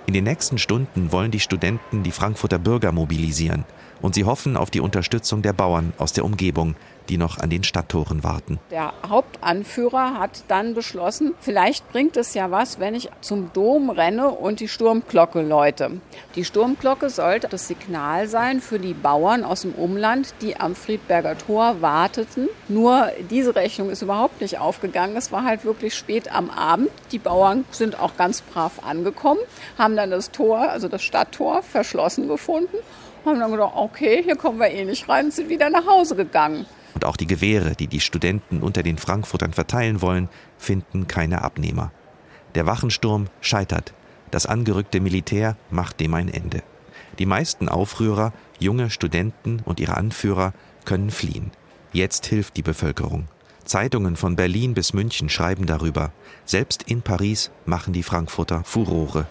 In 0.06 0.14
den 0.14 0.24
nächsten 0.24 0.58
Stunden 0.58 1.12
wollen 1.12 1.30
die 1.30 1.40
Studenten 1.40 2.02
die 2.02 2.10
Frankfurter 2.10 2.58
Bürger 2.58 2.92
mobilisieren 2.92 3.64
Und 4.04 4.14
sie 4.14 4.26
hoffen 4.26 4.58
auf 4.58 4.70
die 4.70 4.80
Unterstützung 4.80 5.40
der 5.40 5.54
Bauern 5.54 5.94
aus 5.96 6.12
der 6.12 6.26
Umgebung, 6.26 6.74
die 7.08 7.16
noch 7.16 7.38
an 7.38 7.48
den 7.48 7.64
Stadttoren 7.64 8.22
warten. 8.22 8.60
Der 8.70 8.92
Hauptanführer 9.08 10.18
hat 10.18 10.44
dann 10.48 10.74
beschlossen, 10.74 11.32
vielleicht 11.40 11.90
bringt 11.90 12.18
es 12.18 12.34
ja 12.34 12.50
was, 12.50 12.78
wenn 12.78 12.94
ich 12.94 13.08
zum 13.22 13.50
Dom 13.54 13.88
renne 13.88 14.28
und 14.28 14.60
die 14.60 14.68
Sturmglocke 14.68 15.40
läute. 15.40 16.02
Die 16.34 16.44
Sturmglocke 16.44 17.08
sollte 17.08 17.48
das 17.48 17.66
Signal 17.66 18.28
sein 18.28 18.60
für 18.60 18.78
die 18.78 18.92
Bauern 18.92 19.42
aus 19.42 19.62
dem 19.62 19.72
Umland, 19.72 20.34
die 20.42 20.60
am 20.60 20.74
Friedberger 20.74 21.38
Tor 21.38 21.80
warteten. 21.80 22.50
Nur 22.68 23.08
diese 23.30 23.56
Rechnung 23.56 23.88
ist 23.88 24.02
überhaupt 24.02 24.42
nicht 24.42 24.58
aufgegangen. 24.58 25.16
Es 25.16 25.32
war 25.32 25.44
halt 25.44 25.64
wirklich 25.64 25.94
spät 25.94 26.30
am 26.30 26.50
Abend. 26.50 26.90
Die 27.10 27.18
Bauern 27.18 27.64
sind 27.70 27.98
auch 27.98 28.18
ganz 28.18 28.42
brav 28.42 28.84
angekommen, 28.84 29.40
haben 29.78 29.96
dann 29.96 30.10
das 30.10 30.30
Tor, 30.30 30.58
also 30.58 30.88
das 30.88 31.02
Stadttor, 31.02 31.62
verschlossen 31.62 32.28
gefunden 32.28 32.76
haben 33.24 33.40
dann 33.40 33.50
gedacht, 33.50 33.72
okay, 33.74 34.22
hier 34.22 34.36
kommen 34.36 34.58
wir 34.58 34.70
eh 34.70 34.84
nicht 34.84 35.08
rein 35.08 35.30
sind 35.30 35.48
wieder 35.48 35.70
nach 35.70 35.86
Hause 35.86 36.16
gegangen. 36.16 36.66
Und 36.94 37.04
auch 37.04 37.16
die 37.16 37.26
Gewehre, 37.26 37.74
die 37.74 37.88
die 37.88 38.00
Studenten 38.00 38.60
unter 38.60 38.82
den 38.82 38.98
Frankfurtern 38.98 39.52
verteilen 39.52 40.00
wollen, 40.00 40.28
finden 40.58 41.08
keine 41.08 41.42
Abnehmer. 41.42 41.90
Der 42.54 42.66
Wachensturm 42.66 43.26
scheitert. 43.40 43.94
Das 44.30 44.46
angerückte 44.46 45.00
Militär 45.00 45.56
macht 45.70 46.00
dem 46.00 46.14
ein 46.14 46.28
Ende. 46.28 46.62
Die 47.18 47.26
meisten 47.26 47.68
Aufrührer, 47.68 48.32
junge 48.58 48.90
Studenten 48.90 49.60
und 49.64 49.80
ihre 49.80 49.96
Anführer 49.96 50.52
können 50.84 51.10
fliehen. 51.10 51.50
Jetzt 51.92 52.26
hilft 52.26 52.56
die 52.56 52.62
Bevölkerung. 52.62 53.26
Zeitungen 53.64 54.16
von 54.16 54.36
Berlin 54.36 54.74
bis 54.74 54.92
München 54.92 55.28
schreiben 55.28 55.66
darüber. 55.66 56.12
Selbst 56.44 56.82
in 56.84 57.02
Paris 57.02 57.50
machen 57.64 57.92
die 57.92 58.02
Frankfurter 58.02 58.62
Furore. 58.64 59.26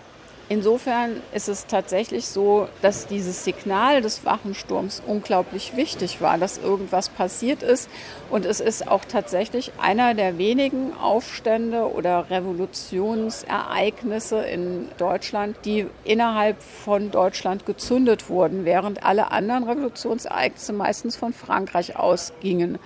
Insofern 0.49 1.21
ist 1.33 1.47
es 1.47 1.67
tatsächlich 1.67 2.27
so, 2.27 2.67
dass 2.81 3.07
dieses 3.07 3.45
Signal 3.45 4.01
des 4.01 4.25
Wachensturms 4.25 5.01
unglaublich 5.07 5.77
wichtig 5.77 6.19
war, 6.21 6.37
dass 6.37 6.57
irgendwas 6.57 7.07
passiert 7.07 7.63
ist. 7.63 7.89
Und 8.29 8.45
es 8.45 8.59
ist 8.59 8.85
auch 8.87 9.05
tatsächlich 9.05 9.71
einer 9.81 10.13
der 10.13 10.37
wenigen 10.37 10.91
Aufstände 10.97 11.89
oder 11.89 12.29
Revolutionsereignisse 12.29 14.43
in 14.43 14.89
Deutschland, 14.97 15.55
die 15.63 15.87
innerhalb 16.03 16.61
von 16.61 17.09
Deutschland 17.09 17.65
gezündet 17.65 18.29
wurden, 18.29 18.65
während 18.65 19.01
alle 19.03 19.31
anderen 19.31 19.63
Revolutionsereignisse 19.63 20.73
meistens 20.73 21.15
von 21.15 21.31
Frankreich 21.31 21.95
ausgingen. 21.95 22.79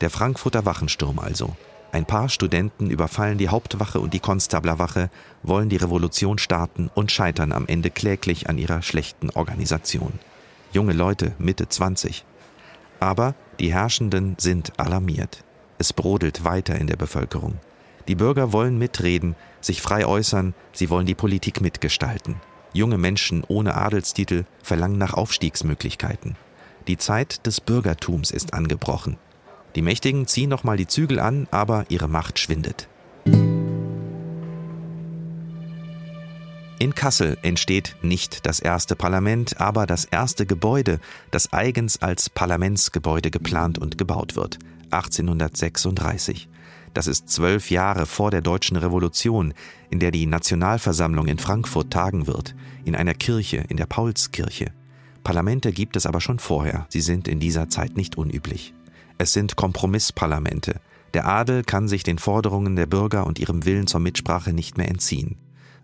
Der 0.00 0.10
Frankfurter 0.10 0.64
Wachensturm 0.64 1.20
also. 1.20 1.54
Ein 1.90 2.04
paar 2.04 2.28
Studenten 2.28 2.90
überfallen 2.90 3.38
die 3.38 3.48
Hauptwache 3.48 3.98
und 4.00 4.12
die 4.12 4.20
Konstablerwache, 4.20 5.10
wollen 5.42 5.70
die 5.70 5.76
Revolution 5.76 6.38
starten 6.38 6.90
und 6.94 7.10
scheitern 7.10 7.52
am 7.52 7.66
Ende 7.66 7.90
kläglich 7.90 8.48
an 8.48 8.58
ihrer 8.58 8.82
schlechten 8.82 9.30
Organisation. 9.30 10.18
Junge 10.72 10.92
Leute, 10.92 11.32
Mitte 11.38 11.68
20. 11.68 12.26
Aber 13.00 13.34
die 13.58 13.72
Herrschenden 13.72 14.36
sind 14.38 14.78
alarmiert. 14.78 15.44
Es 15.78 15.92
brodelt 15.92 16.44
weiter 16.44 16.76
in 16.76 16.88
der 16.88 16.96
Bevölkerung. 16.96 17.58
Die 18.06 18.16
Bürger 18.16 18.52
wollen 18.52 18.78
mitreden, 18.78 19.34
sich 19.60 19.80
frei 19.80 20.06
äußern, 20.06 20.54
sie 20.72 20.90
wollen 20.90 21.06
die 21.06 21.14
Politik 21.14 21.60
mitgestalten. 21.60 22.36
Junge 22.74 22.98
Menschen 22.98 23.44
ohne 23.48 23.74
Adelstitel 23.74 24.44
verlangen 24.62 24.98
nach 24.98 25.14
Aufstiegsmöglichkeiten. 25.14 26.36
Die 26.86 26.98
Zeit 26.98 27.46
des 27.46 27.60
Bürgertums 27.60 28.30
ist 28.30 28.52
angebrochen. 28.54 29.16
Die 29.74 29.82
Mächtigen 29.82 30.26
ziehen 30.26 30.50
nochmal 30.50 30.76
die 30.76 30.86
Zügel 30.86 31.20
an, 31.20 31.46
aber 31.50 31.84
ihre 31.88 32.08
Macht 32.08 32.38
schwindet. 32.38 32.88
In 36.80 36.94
Kassel 36.94 37.36
entsteht 37.42 37.96
nicht 38.02 38.46
das 38.46 38.60
erste 38.60 38.94
Parlament, 38.94 39.60
aber 39.60 39.84
das 39.84 40.04
erste 40.04 40.46
Gebäude, 40.46 41.00
das 41.32 41.52
eigens 41.52 42.00
als 42.02 42.30
Parlamentsgebäude 42.30 43.32
geplant 43.32 43.78
und 43.78 43.98
gebaut 43.98 44.36
wird, 44.36 44.60
1836. 44.90 46.48
Das 46.94 47.08
ist 47.08 47.28
zwölf 47.28 47.70
Jahre 47.70 48.06
vor 48.06 48.30
der 48.30 48.42
Deutschen 48.42 48.76
Revolution, 48.76 49.54
in 49.90 49.98
der 49.98 50.12
die 50.12 50.26
Nationalversammlung 50.26 51.26
in 51.26 51.38
Frankfurt 51.38 51.92
tagen 51.92 52.28
wird, 52.28 52.54
in 52.84 52.94
einer 52.94 53.14
Kirche, 53.14 53.64
in 53.68 53.76
der 53.76 53.86
Paulskirche. 53.86 54.72
Parlamente 55.24 55.72
gibt 55.72 55.96
es 55.96 56.06
aber 56.06 56.20
schon 56.20 56.38
vorher, 56.38 56.86
sie 56.90 57.00
sind 57.00 57.26
in 57.26 57.40
dieser 57.40 57.68
Zeit 57.68 57.96
nicht 57.96 58.16
unüblich. 58.16 58.72
Es 59.18 59.32
sind 59.32 59.56
Kompromissparlamente. 59.56 60.80
Der 61.12 61.26
Adel 61.26 61.64
kann 61.64 61.88
sich 61.88 62.04
den 62.04 62.18
Forderungen 62.18 62.76
der 62.76 62.86
Bürger 62.86 63.26
und 63.26 63.40
ihrem 63.40 63.64
Willen 63.64 63.88
zur 63.88 64.00
Mitsprache 64.00 64.52
nicht 64.52 64.78
mehr 64.78 64.88
entziehen, 64.88 65.36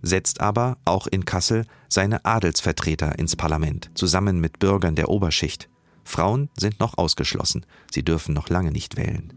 setzt 0.02 0.40
aber, 0.40 0.76
auch 0.84 1.08
in 1.08 1.24
Kassel, 1.24 1.64
seine 1.88 2.24
Adelsvertreter 2.24 3.18
ins 3.18 3.34
Parlament, 3.34 3.90
zusammen 3.94 4.38
mit 4.38 4.60
Bürgern 4.60 4.94
der 4.94 5.08
Oberschicht. 5.08 5.68
Frauen 6.04 6.48
sind 6.56 6.78
noch 6.78 6.96
ausgeschlossen, 6.98 7.66
sie 7.90 8.04
dürfen 8.04 8.34
noch 8.34 8.50
lange 8.50 8.70
nicht 8.70 8.96
wählen. 8.96 9.32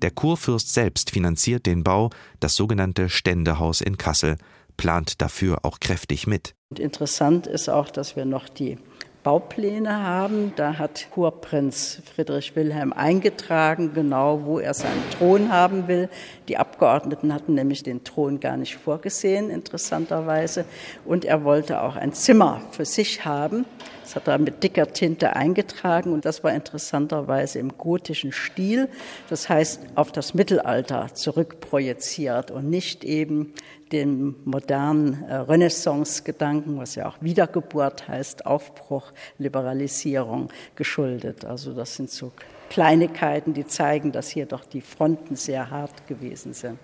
Der 0.00 0.12
Kurfürst 0.12 0.72
selbst 0.72 1.10
finanziert 1.10 1.66
den 1.66 1.84
Bau, 1.84 2.10
das 2.40 2.56
sogenannte 2.56 3.08
Ständehaus 3.08 3.80
in 3.80 3.98
Kassel, 3.98 4.36
plant 4.76 5.20
dafür 5.20 5.64
auch 5.64 5.78
kräftig 5.80 6.26
mit. 6.26 6.54
Und 6.70 6.78
interessant 6.78 7.46
ist 7.46 7.68
auch, 7.68 7.90
dass 7.90 8.16
wir 8.16 8.24
noch 8.24 8.48
die 8.48 8.78
Baupläne 9.22 10.02
haben. 10.02 10.52
Da 10.56 10.78
hat 10.78 11.08
Kurprinz 11.12 12.02
Friedrich 12.14 12.56
Wilhelm 12.56 12.92
eingetragen, 12.92 13.92
genau 13.94 14.44
wo 14.44 14.58
er 14.58 14.74
seinen 14.74 15.02
Thron 15.16 15.52
haben 15.52 15.88
will. 15.88 16.08
Die 16.48 16.56
Abgeordneten 16.56 17.32
hatten 17.32 17.54
nämlich 17.54 17.82
den 17.82 18.04
Thron 18.04 18.40
gar 18.40 18.56
nicht 18.56 18.76
vorgesehen, 18.76 19.50
interessanterweise. 19.50 20.64
Und 21.04 21.24
er 21.24 21.44
wollte 21.44 21.82
auch 21.82 21.96
ein 21.96 22.12
Zimmer 22.12 22.60
für 22.72 22.84
sich 22.84 23.24
haben. 23.24 23.64
Das 24.02 24.16
hat 24.16 24.28
er 24.28 24.38
mit 24.38 24.62
dicker 24.62 24.92
Tinte 24.92 25.36
eingetragen 25.36 26.12
und 26.12 26.24
das 26.24 26.44
war 26.44 26.52
interessanterweise 26.52 27.60
im 27.60 27.78
gotischen 27.78 28.32
Stil. 28.32 28.88
Das 29.30 29.48
heißt, 29.48 29.80
auf 29.94 30.12
das 30.12 30.34
Mittelalter 30.34 31.14
zurückprojiziert 31.14 32.50
und 32.50 32.68
nicht 32.68 33.04
eben 33.04 33.54
dem 33.92 34.36
modernen 34.44 35.22
äh, 35.24 35.34
Renaissance-Gedanken, 35.34 36.78
was 36.78 36.94
ja 36.94 37.08
auch 37.08 37.16
Wiedergeburt 37.20 38.08
heißt, 38.08 38.46
Aufbruch, 38.46 39.12
Liberalisierung 39.38 40.48
geschuldet. 40.74 41.44
Also 41.44 41.72
das 41.74 41.94
sind 41.96 42.10
so 42.10 42.32
Kleinigkeiten, 42.70 43.52
die 43.52 43.66
zeigen, 43.66 44.12
dass 44.12 44.30
hier 44.30 44.46
doch 44.46 44.64
die 44.64 44.80
Fronten 44.80 45.36
sehr 45.36 45.70
hart 45.70 46.06
gewesen 46.06 46.54
sind. 46.54 46.78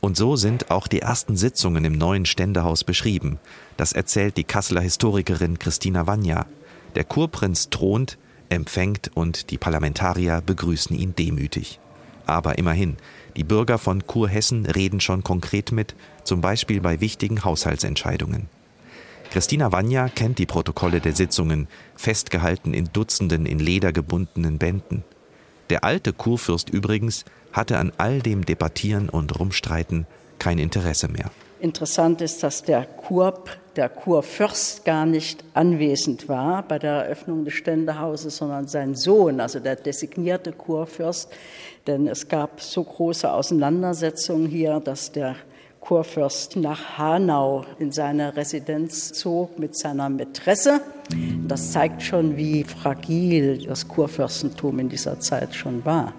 Und 0.00 0.16
so 0.16 0.36
sind 0.36 0.70
auch 0.70 0.86
die 0.86 1.00
ersten 1.00 1.36
Sitzungen 1.36 1.84
im 1.84 1.92
neuen 1.92 2.26
Ständehaus 2.26 2.84
beschrieben. 2.84 3.38
Das 3.76 3.92
erzählt 3.92 4.36
die 4.36 4.44
Kasseler 4.44 4.82
Historikerin 4.82 5.58
Christina 5.58 6.06
Wanja. 6.06 6.46
Der 6.94 7.04
Kurprinz 7.04 7.70
thront, 7.70 8.18
empfängt 8.50 9.10
und 9.14 9.50
die 9.50 9.58
Parlamentarier 9.58 10.42
begrüßen 10.44 10.94
ihn 10.96 11.14
demütig. 11.14 11.80
Aber 12.26 12.58
immerhin, 12.58 12.96
die 13.36 13.44
Bürger 13.44 13.78
von 13.78 14.06
Kurhessen 14.06 14.66
reden 14.66 15.00
schon 15.00 15.24
konkret 15.24 15.72
mit, 15.72 15.94
zum 16.24 16.40
Beispiel 16.40 16.80
bei 16.80 17.00
wichtigen 17.00 17.44
Haushaltsentscheidungen. 17.44 18.48
Christina 19.30 19.72
Wanja 19.72 20.08
kennt 20.08 20.38
die 20.38 20.46
Protokolle 20.46 21.00
der 21.00 21.14
Sitzungen, 21.14 21.66
festgehalten 21.96 22.72
in 22.72 22.90
Dutzenden 22.92 23.46
in 23.46 23.58
Leder 23.58 23.92
gebundenen 23.92 24.58
Bänden. 24.58 25.02
Der 25.70 25.82
alte 25.82 26.12
Kurfürst 26.12 26.70
übrigens 26.70 27.24
hatte 27.52 27.78
an 27.78 27.92
all 27.98 28.20
dem 28.20 28.44
Debattieren 28.44 29.08
und 29.08 29.38
Rumstreiten 29.38 30.06
kein 30.38 30.58
Interesse 30.58 31.08
mehr. 31.08 31.30
Interessant 31.64 32.20
ist, 32.20 32.42
dass 32.42 32.62
der 32.62 32.84
Kurp, 32.84 33.48
der 33.74 33.88
Kurfürst 33.88 34.84
gar 34.84 35.06
nicht 35.06 35.42
anwesend 35.54 36.28
war 36.28 36.62
bei 36.62 36.78
der 36.78 37.06
Eröffnung 37.06 37.46
des 37.46 37.54
Ständehauses, 37.54 38.36
sondern 38.36 38.68
sein 38.68 38.94
Sohn, 38.94 39.40
also 39.40 39.60
der 39.60 39.76
designierte 39.76 40.52
Kurfürst. 40.52 41.32
Denn 41.86 42.06
es 42.06 42.28
gab 42.28 42.60
so 42.60 42.84
große 42.84 43.32
Auseinandersetzungen 43.32 44.46
hier, 44.46 44.78
dass 44.78 45.10
der 45.10 45.36
Kurfürst 45.80 46.56
nach 46.56 46.98
Hanau 46.98 47.64
in 47.78 47.92
seine 47.92 48.36
Residenz 48.36 49.14
zog 49.14 49.58
mit 49.58 49.74
seiner 49.74 50.10
Mätresse. 50.10 50.82
Das 51.48 51.72
zeigt 51.72 52.02
schon, 52.02 52.36
wie 52.36 52.64
fragil 52.64 53.64
das 53.66 53.88
Kurfürstentum 53.88 54.80
in 54.80 54.90
dieser 54.90 55.18
Zeit 55.18 55.54
schon 55.54 55.82
war. 55.86 56.12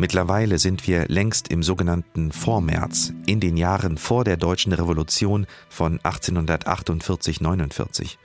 Mittlerweile 0.00 0.58
sind 0.58 0.86
wir 0.86 1.08
längst 1.08 1.48
im 1.48 1.64
sogenannten 1.64 2.30
Vormärz, 2.30 3.12
in 3.26 3.40
den 3.40 3.56
Jahren 3.56 3.98
vor 3.98 4.22
der 4.22 4.36
deutschen 4.36 4.72
Revolution 4.72 5.44
von 5.68 5.98
1848-49. 5.98 8.16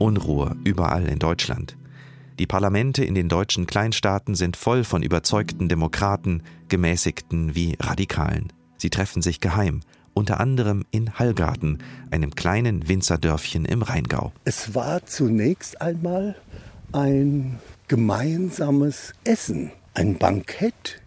Unruhe 0.00 0.56
überall 0.64 1.06
in 1.06 1.20
Deutschland. 1.20 1.76
Die 2.40 2.48
Parlamente 2.48 3.04
in 3.04 3.14
den 3.14 3.28
deutschen 3.28 3.68
Kleinstaaten 3.68 4.34
sind 4.34 4.56
voll 4.56 4.82
von 4.82 5.04
überzeugten 5.04 5.68
Demokraten, 5.68 6.42
gemäßigten 6.68 7.54
wie 7.54 7.76
Radikalen. 7.78 8.52
Sie 8.76 8.90
treffen 8.90 9.22
sich 9.22 9.38
geheim, 9.38 9.82
unter 10.14 10.40
anderem 10.40 10.84
in 10.90 11.16
Hallgarten, 11.16 11.78
einem 12.10 12.34
kleinen 12.34 12.88
Winzerdörfchen 12.88 13.66
im 13.66 13.82
Rheingau. 13.82 14.32
Es 14.44 14.74
war 14.74 15.06
zunächst 15.06 15.80
einmal 15.80 16.34
ein 16.90 17.60
gemeinsames 17.86 19.12
Essen, 19.22 19.70
ein 19.94 20.18
Bankett 20.18 20.99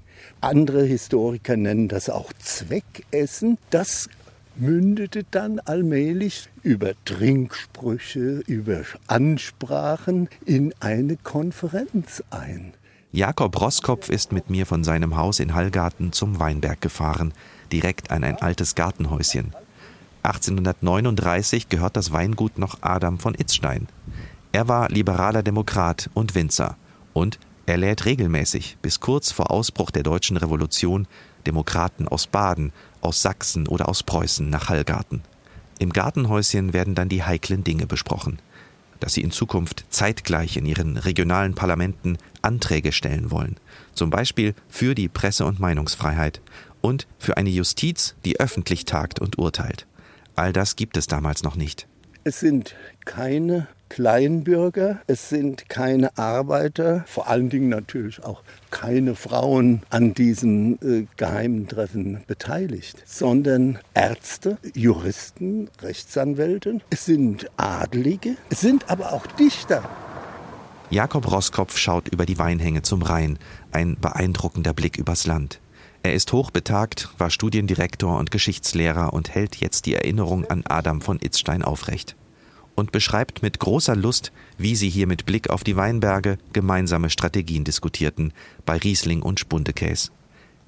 andere 0.44 0.84
Historiker 0.84 1.58
nennen 1.58 1.88
das 1.88 2.10
auch 2.10 2.32
Zweckessen. 2.34 3.58
Das 3.70 4.10
mündete 4.56 5.24
dann 5.32 5.60
allmählich 5.60 6.50
über 6.62 6.92
Trinksprüche, 7.06 8.44
über 8.46 8.82
Ansprachen 9.08 10.30
in 10.46 10.74
eine 10.80 11.18
Konferenz 11.18 12.24
ein. 12.30 12.74
Jakob 13.12 13.60
Roskopf 13.60 14.10
ist 14.10 14.32
mit 14.32 14.50
mir 14.50 14.66
von 14.66 14.84
seinem 14.84 15.18
Haus 15.18 15.40
in 15.40 15.54
Hallgarten 15.54 16.14
zum 16.14 16.40
Weinberg 16.40 16.82
gefahren, 16.82 17.34
direkt 17.72 18.12
an 18.12 18.24
ein 18.24 18.42
altes 18.42 18.76
Gartenhäuschen. 18.76 19.54
1839 20.24 21.70
gehört 21.70 21.96
das 21.96 22.12
Weingut 22.12 22.58
noch 22.58 22.78
Adam 22.82 23.20
von 23.20 23.36
Itzstein. 23.36 23.88
Er 24.52 24.68
war 24.68 24.90
liberaler 24.90 25.44
Demokrat 25.44 26.10
und 26.14 26.34
Winzer 26.34 26.78
und 27.14 27.40
er 27.66 27.78
lädt 27.78 28.06
regelmäßig 28.06 28.78
bis 28.82 29.00
kurz 29.00 29.32
vor 29.32 29.52
Ausbruch 29.52 29.92
der 29.92 30.04
deutschen 30.04 30.38
Revolution 30.38 31.08
Demokraten 31.46 32.08
aus 32.08 32.28
Baden, 32.28 32.74
aus 33.02 33.22
Sachsen 33.22 33.68
oder 33.68 33.88
aus 33.88 34.04
Preußen 34.04 34.50
nach 34.50 34.70
Hallgarten. 34.70 35.22
Im 35.80 35.92
Gartenhäuschen 35.92 36.74
werden 36.74 36.96
dann 36.96 37.10
die 37.10 37.24
heiklen 37.24 37.64
Dinge 37.64 37.88
besprochen, 37.88 38.40
dass 39.00 39.14
sie 39.14 39.22
in 39.22 39.32
Zukunft 39.32 39.86
zeitgleich 39.90 40.58
in 40.58 40.66
ihren 40.66 40.98
regionalen 40.98 41.56
Parlamenten 41.56 42.18
Anträge 42.42 42.92
stellen 42.92 43.32
wollen, 43.32 43.58
zum 43.94 44.10
Beispiel 44.10 44.56
für 44.70 44.96
die 44.96 45.10
Presse- 45.10 45.46
und 45.46 45.60
Meinungsfreiheit 45.60 46.42
und 46.82 47.08
für 47.18 47.38
eine 47.38 47.50
Justiz, 47.50 48.16
die 48.26 48.40
öffentlich 48.40 48.86
tagt 48.86 49.20
und 49.20 49.38
urteilt. 49.38 49.88
All 50.36 50.52
das 50.52 50.76
gibt 50.76 50.98
es 50.98 51.08
damals 51.08 51.44
noch 51.44 51.56
nicht. 51.56 51.88
Es 52.24 52.40
sind 52.40 52.76
keine 53.06 53.68
Kleinbürger, 53.94 55.02
es 55.06 55.30
sind 55.30 55.70
keine 55.70 56.18
Arbeiter, 56.18 57.04
vor 57.06 57.28
allen 57.28 57.52
Dingen 57.52 57.70
natürlich 57.70 58.24
auch 58.24 58.42
keine 58.72 59.14
Frauen 59.14 59.84
an 59.92 60.16
diesen 60.16 60.82
äh, 60.82 61.06
geheimen 61.16 61.68
Treffen 61.68 62.24
beteiligt, 62.26 63.04
sondern 63.06 63.78
Ärzte, 63.94 64.58
Juristen, 64.74 65.70
Rechtsanwälte, 65.80 66.80
es 66.90 67.06
sind 67.06 67.52
Adlige, 67.58 68.36
es 68.50 68.62
sind 68.62 68.90
aber 68.90 69.14
auch 69.14 69.28
Dichter. 69.28 69.88
Jakob 70.90 71.32
Roskopf 71.32 71.78
schaut 71.78 72.08
über 72.08 72.26
die 72.26 72.40
Weinhänge 72.40 72.82
zum 72.82 73.04
Rhein, 73.04 73.38
ein 73.72 73.96
beeindruckender 74.02 74.74
Blick 74.74 74.98
übers 74.98 75.28
Land. 75.28 75.60
Er 76.02 76.16
ist 76.16 76.34
hochbetagt, 76.34 77.10
war 77.20 77.30
Studiendirektor 77.30 78.18
und 78.18 78.32
Geschichtslehrer 78.32 79.14
und 79.14 79.36
hält 79.36 79.58
jetzt 79.58 79.86
die 79.86 79.94
Erinnerung 79.94 80.46
an 80.46 80.64
Adam 80.68 81.00
von 81.00 81.20
Itzstein 81.22 81.62
aufrecht 81.62 82.16
und 82.76 82.92
beschreibt 82.92 83.42
mit 83.42 83.60
großer 83.60 83.96
Lust, 83.96 84.32
wie 84.58 84.76
sie 84.76 84.90
hier 84.90 85.08
mit 85.08 85.26
Blick 85.26 85.50
auf 85.50 85.64
die 85.64 85.76
Weinberge 85.76 86.38
gemeinsame 86.54 87.10
Strategien 87.10 87.64
diskutierten 87.64 88.34
bei 88.66 88.78
Riesling 88.78 89.22
und 89.22 89.40
Spundekäs. 89.40 90.12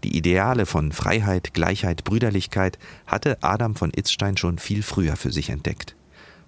Die 0.04 0.16
Ideale 0.16 0.66
von 0.66 0.92
Freiheit, 0.92 1.54
Gleichheit, 1.54 2.04
Brüderlichkeit 2.04 2.78
hatte 3.08 3.42
Adam 3.42 3.76
von 3.76 3.92
Itzstein 3.96 4.38
schon 4.38 4.60
viel 4.60 4.84
früher 4.84 5.16
für 5.16 5.32
sich 5.32 5.50
entdeckt. 5.50 5.96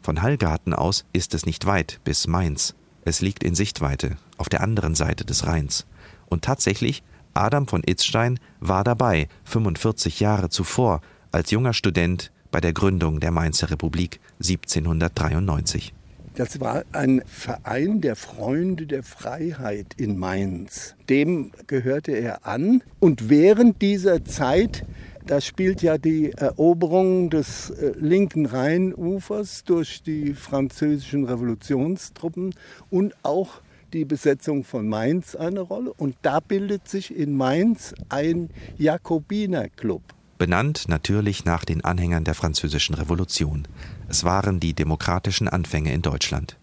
Von 0.01 0.21
Hallgarten 0.21 0.73
aus 0.73 1.05
ist 1.11 1.33
es 1.33 1.45
nicht 1.45 1.65
weit 1.65 1.99
bis 2.03 2.27
Mainz. 2.27 2.75
Es 3.03 3.21
liegt 3.21 3.43
in 3.43 3.55
Sichtweite 3.55 4.17
auf 4.37 4.49
der 4.49 4.61
anderen 4.61 4.95
Seite 4.95 5.25
des 5.25 5.47
Rheins. 5.47 5.87
Und 6.27 6.43
tatsächlich, 6.43 7.03
Adam 7.33 7.67
von 7.67 7.83
Itzstein 7.85 8.39
war 8.59 8.83
dabei, 8.83 9.27
45 9.45 10.19
Jahre 10.19 10.49
zuvor, 10.49 11.01
als 11.31 11.51
junger 11.51 11.73
Student 11.73 12.31
bei 12.51 12.61
der 12.61 12.73
Gründung 12.73 13.19
der 13.19 13.31
Mainzer 13.31 13.69
Republik 13.71 14.19
1793. 14.39 15.93
Das 16.37 16.59
war 16.59 16.83
ein 16.91 17.23
Verein 17.25 17.99
der 17.99 18.15
Freunde 18.15 18.85
der 18.85 19.01
Freiheit 19.01 19.95
in 19.97 20.19
Mainz. 20.19 20.93
Dem 21.09 21.51
gehörte 21.65 22.11
er 22.11 22.45
an. 22.45 22.83
Und 22.99 23.29
während 23.29 23.81
dieser 23.81 24.23
Zeit, 24.23 24.85
da 25.25 25.41
spielt 25.41 25.81
ja 25.81 25.97
die 25.97 26.33
Eroberung 26.33 27.31
des 27.31 27.71
äh, 27.71 27.93
linken 27.99 28.45
Rheinufers 28.45 29.63
durch 29.63 30.03
die 30.03 30.35
französischen 30.35 31.25
Revolutionstruppen 31.25 32.53
und 32.91 33.15
auch 33.23 33.61
die 33.93 34.05
Besetzung 34.05 34.63
von 34.63 34.87
Mainz 34.87 35.35
eine 35.35 35.61
Rolle. 35.61 35.91
Und 35.91 36.17
da 36.21 36.39
bildet 36.39 36.87
sich 36.87 37.17
in 37.17 37.35
Mainz 37.35 37.95
ein 38.09 38.51
Jakobinerclub 38.77 40.03
benannt 40.37 40.87
natürlich 40.87 41.45
nach 41.45 41.65
den 41.65 41.83
Anhängern 41.83 42.23
der 42.23 42.35
Französischen 42.35 42.95
Revolution. 42.95 43.67
Es 44.07 44.23
waren 44.23 44.59
die 44.59 44.73
demokratischen 44.73 45.47
Anfänge 45.47 45.93
in 45.93 46.01
Deutschland. 46.01 46.57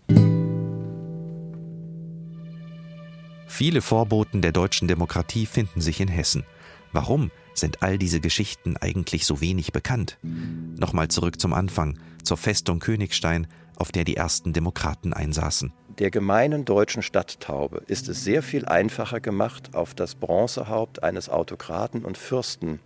Viele 3.46 3.83
Vorboten 3.83 4.42
der 4.42 4.53
deutschen 4.53 4.88
Demokratie 4.88 5.46
finden 5.46 5.81
sich 5.81 6.01
in 6.01 6.09
Hessen. 6.09 6.44
Warum 6.92 7.31
sind 7.55 7.83
all 7.83 7.98
diese 7.98 8.20
Geschichten 8.20 8.77
eigentlich 8.77 9.27
so 9.27 9.40
wenig 9.40 9.72
bekannt? 9.72 10.18
Nochmal 10.22 11.09
zurück 11.09 11.40
zum 11.40 11.53
Anfang, 11.53 11.98
zur 12.25 12.37
Festung 12.37 12.81
Königstein, 12.81 13.46
auf 13.77 13.92
der 13.92 14.05
die 14.05 14.16
ersten 14.16 14.53
Demokraten 14.53 15.12
einsaßen. 15.12 15.72
Der 15.98 16.11
gemeinen 16.11 16.64
deutschen 16.64 17.03
Stadttaube 17.03 17.83
ist 17.87 18.09
es 18.09 18.25
sehr 18.25 18.42
viel 18.42 18.64
einfacher 18.64 19.20
gemacht, 19.20 19.75
auf 19.75 19.94
das 19.94 20.16
Bronzehaupt 20.16 21.05
eines 21.05 21.29
Autokraten 21.29 22.05
und 22.05 22.18
Fürsten 22.18 22.81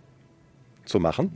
zu 0.89 0.99
machen, 0.99 1.31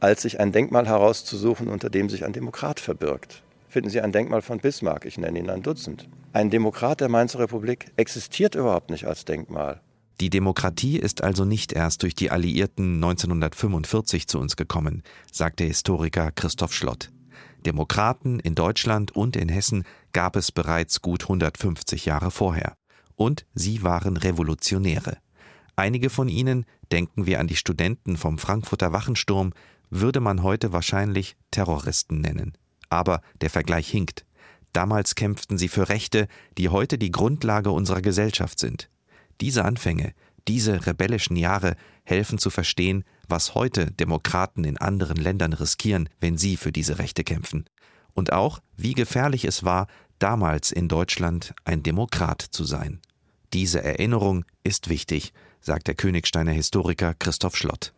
als 0.00 0.22
sich 0.22 0.40
ein 0.40 0.52
Denkmal 0.52 0.86
herauszusuchen, 0.86 1.68
unter 1.68 1.90
dem 1.90 2.08
sich 2.08 2.24
ein 2.24 2.32
Demokrat 2.32 2.80
verbirgt. 2.80 3.42
Finden 3.68 3.90
Sie 3.90 4.00
ein 4.00 4.12
Denkmal 4.12 4.42
von 4.42 4.58
Bismarck, 4.58 5.04
ich 5.04 5.18
nenne 5.18 5.38
ihn 5.38 5.50
ein 5.50 5.62
Dutzend. 5.62 6.08
Ein 6.32 6.50
Demokrat 6.50 7.00
der 7.00 7.08
Mainzer 7.08 7.40
Republik 7.40 7.86
existiert 7.96 8.54
überhaupt 8.54 8.90
nicht 8.90 9.06
als 9.06 9.24
Denkmal. 9.24 9.80
Die 10.20 10.30
Demokratie 10.30 10.98
ist 10.98 11.24
also 11.24 11.44
nicht 11.44 11.72
erst 11.72 12.02
durch 12.02 12.14
die 12.14 12.30
Alliierten 12.30 12.94
1945 12.94 14.28
zu 14.28 14.38
uns 14.38 14.54
gekommen, 14.54 15.02
sagt 15.32 15.58
der 15.58 15.66
Historiker 15.66 16.30
Christoph 16.30 16.72
Schlott. 16.72 17.10
Demokraten 17.66 18.38
in 18.38 18.54
Deutschland 18.54 19.16
und 19.16 19.36
in 19.36 19.48
Hessen 19.48 19.84
gab 20.12 20.36
es 20.36 20.52
bereits 20.52 21.02
gut 21.02 21.24
150 21.24 22.04
Jahre 22.04 22.30
vorher. 22.30 22.74
Und 23.16 23.46
sie 23.54 23.82
waren 23.82 24.16
Revolutionäre. 24.16 25.18
Einige 25.76 26.10
von 26.10 26.28
ihnen, 26.28 26.66
denken 26.94 27.26
wir 27.26 27.40
an 27.40 27.48
die 27.48 27.56
Studenten 27.56 28.16
vom 28.16 28.38
Frankfurter 28.38 28.92
Wachensturm, 28.92 29.52
würde 29.90 30.20
man 30.20 30.44
heute 30.44 30.72
wahrscheinlich 30.72 31.36
Terroristen 31.50 32.20
nennen. 32.20 32.56
Aber 32.88 33.20
der 33.40 33.50
Vergleich 33.50 33.90
hinkt. 33.90 34.24
Damals 34.72 35.16
kämpften 35.16 35.58
sie 35.58 35.66
für 35.66 35.88
Rechte, 35.88 36.28
die 36.56 36.68
heute 36.68 36.96
die 36.96 37.10
Grundlage 37.10 37.72
unserer 37.72 38.00
Gesellschaft 38.00 38.60
sind. 38.60 38.90
Diese 39.40 39.64
Anfänge, 39.64 40.14
diese 40.46 40.86
rebellischen 40.86 41.36
Jahre 41.36 41.74
helfen 42.04 42.38
zu 42.38 42.48
verstehen, 42.48 43.04
was 43.26 43.56
heute 43.56 43.90
Demokraten 43.90 44.62
in 44.62 44.78
anderen 44.78 45.16
Ländern 45.16 45.52
riskieren, 45.52 46.08
wenn 46.20 46.38
sie 46.38 46.56
für 46.56 46.70
diese 46.70 47.00
Rechte 47.00 47.24
kämpfen. 47.24 47.64
Und 48.12 48.32
auch, 48.32 48.60
wie 48.76 48.92
gefährlich 48.92 49.44
es 49.44 49.64
war, 49.64 49.88
damals 50.20 50.70
in 50.70 50.86
Deutschland 50.86 51.54
ein 51.64 51.82
Demokrat 51.82 52.40
zu 52.40 52.64
sein. 52.64 53.00
Diese 53.52 53.82
Erinnerung 53.82 54.44
ist 54.62 54.88
wichtig, 54.88 55.32
sagt 55.64 55.88
der 55.88 55.94
Königsteiner 55.94 56.52
Historiker 56.52 57.14
Christoph 57.18 57.56
Schlott 57.56 57.94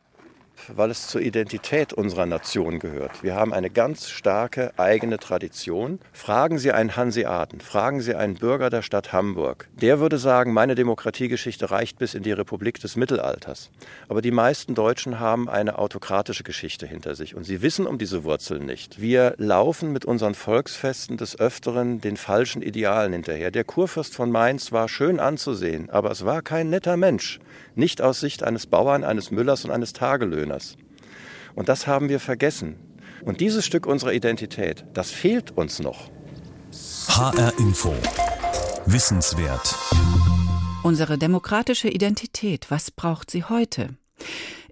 weil 0.74 0.90
es 0.90 1.08
zur 1.08 1.20
Identität 1.20 1.92
unserer 1.92 2.26
Nation 2.26 2.78
gehört. 2.78 3.22
Wir 3.22 3.34
haben 3.34 3.52
eine 3.52 3.70
ganz 3.70 4.08
starke 4.08 4.72
eigene 4.78 5.18
Tradition. 5.18 5.98
Fragen 6.12 6.58
Sie 6.58 6.72
einen 6.72 6.96
Hanseaten, 6.96 7.60
fragen 7.60 8.00
Sie 8.00 8.14
einen 8.14 8.34
Bürger 8.34 8.70
der 8.70 8.82
Stadt 8.82 9.12
Hamburg. 9.12 9.68
Der 9.74 10.00
würde 10.00 10.18
sagen, 10.18 10.52
meine 10.52 10.74
Demokratiegeschichte 10.74 11.70
reicht 11.70 11.98
bis 11.98 12.14
in 12.14 12.22
die 12.22 12.32
Republik 12.32 12.80
des 12.80 12.96
Mittelalters. 12.96 13.70
Aber 14.08 14.22
die 14.22 14.30
meisten 14.30 14.74
Deutschen 14.74 15.20
haben 15.20 15.48
eine 15.48 15.78
autokratische 15.78 16.44
Geschichte 16.44 16.86
hinter 16.86 17.14
sich 17.14 17.34
und 17.34 17.44
sie 17.44 17.62
wissen 17.62 17.86
um 17.86 17.98
diese 17.98 18.24
Wurzeln 18.24 18.66
nicht. 18.66 19.00
Wir 19.00 19.34
laufen 19.38 19.92
mit 19.92 20.04
unseren 20.04 20.34
Volksfesten 20.34 21.16
des 21.16 21.38
Öfteren 21.38 22.00
den 22.00 22.16
falschen 22.16 22.62
Idealen 22.62 23.12
hinterher. 23.12 23.50
Der 23.50 23.64
Kurfürst 23.64 24.14
von 24.14 24.30
Mainz 24.30 24.72
war 24.72 24.88
schön 24.88 25.20
anzusehen, 25.20 25.90
aber 25.90 26.10
es 26.10 26.24
war 26.24 26.42
kein 26.42 26.70
netter 26.70 26.96
Mensch. 26.96 27.40
Nicht 27.74 28.00
aus 28.00 28.20
Sicht 28.20 28.42
eines 28.42 28.66
Bauern, 28.66 29.04
eines 29.04 29.30
Müllers 29.30 29.64
und 29.64 29.70
eines 29.70 29.92
Tagelöhners. 29.92 30.45
Und 31.54 31.68
das 31.68 31.86
haben 31.86 32.08
wir 32.08 32.20
vergessen. 32.20 32.76
Und 33.24 33.40
dieses 33.40 33.66
Stück 33.66 33.86
unserer 33.86 34.12
Identität, 34.12 34.84
das 34.94 35.10
fehlt 35.10 35.56
uns 35.56 35.80
noch. 35.80 36.10
HR 37.08 37.52
Info. 37.58 37.94
Wissenswert. 38.86 39.74
Unsere 40.82 41.18
demokratische 41.18 41.88
Identität, 41.88 42.70
was 42.70 42.90
braucht 42.90 43.30
sie 43.30 43.44
heute? 43.44 43.96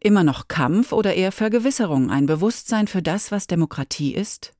Immer 0.00 0.22
noch 0.22 0.48
Kampf 0.48 0.92
oder 0.92 1.14
eher 1.14 1.32
Vergewisserung, 1.32 2.10
ein 2.10 2.26
Bewusstsein 2.26 2.86
für 2.86 3.02
das, 3.02 3.32
was 3.32 3.46
Demokratie 3.46 4.14
ist? 4.14 4.53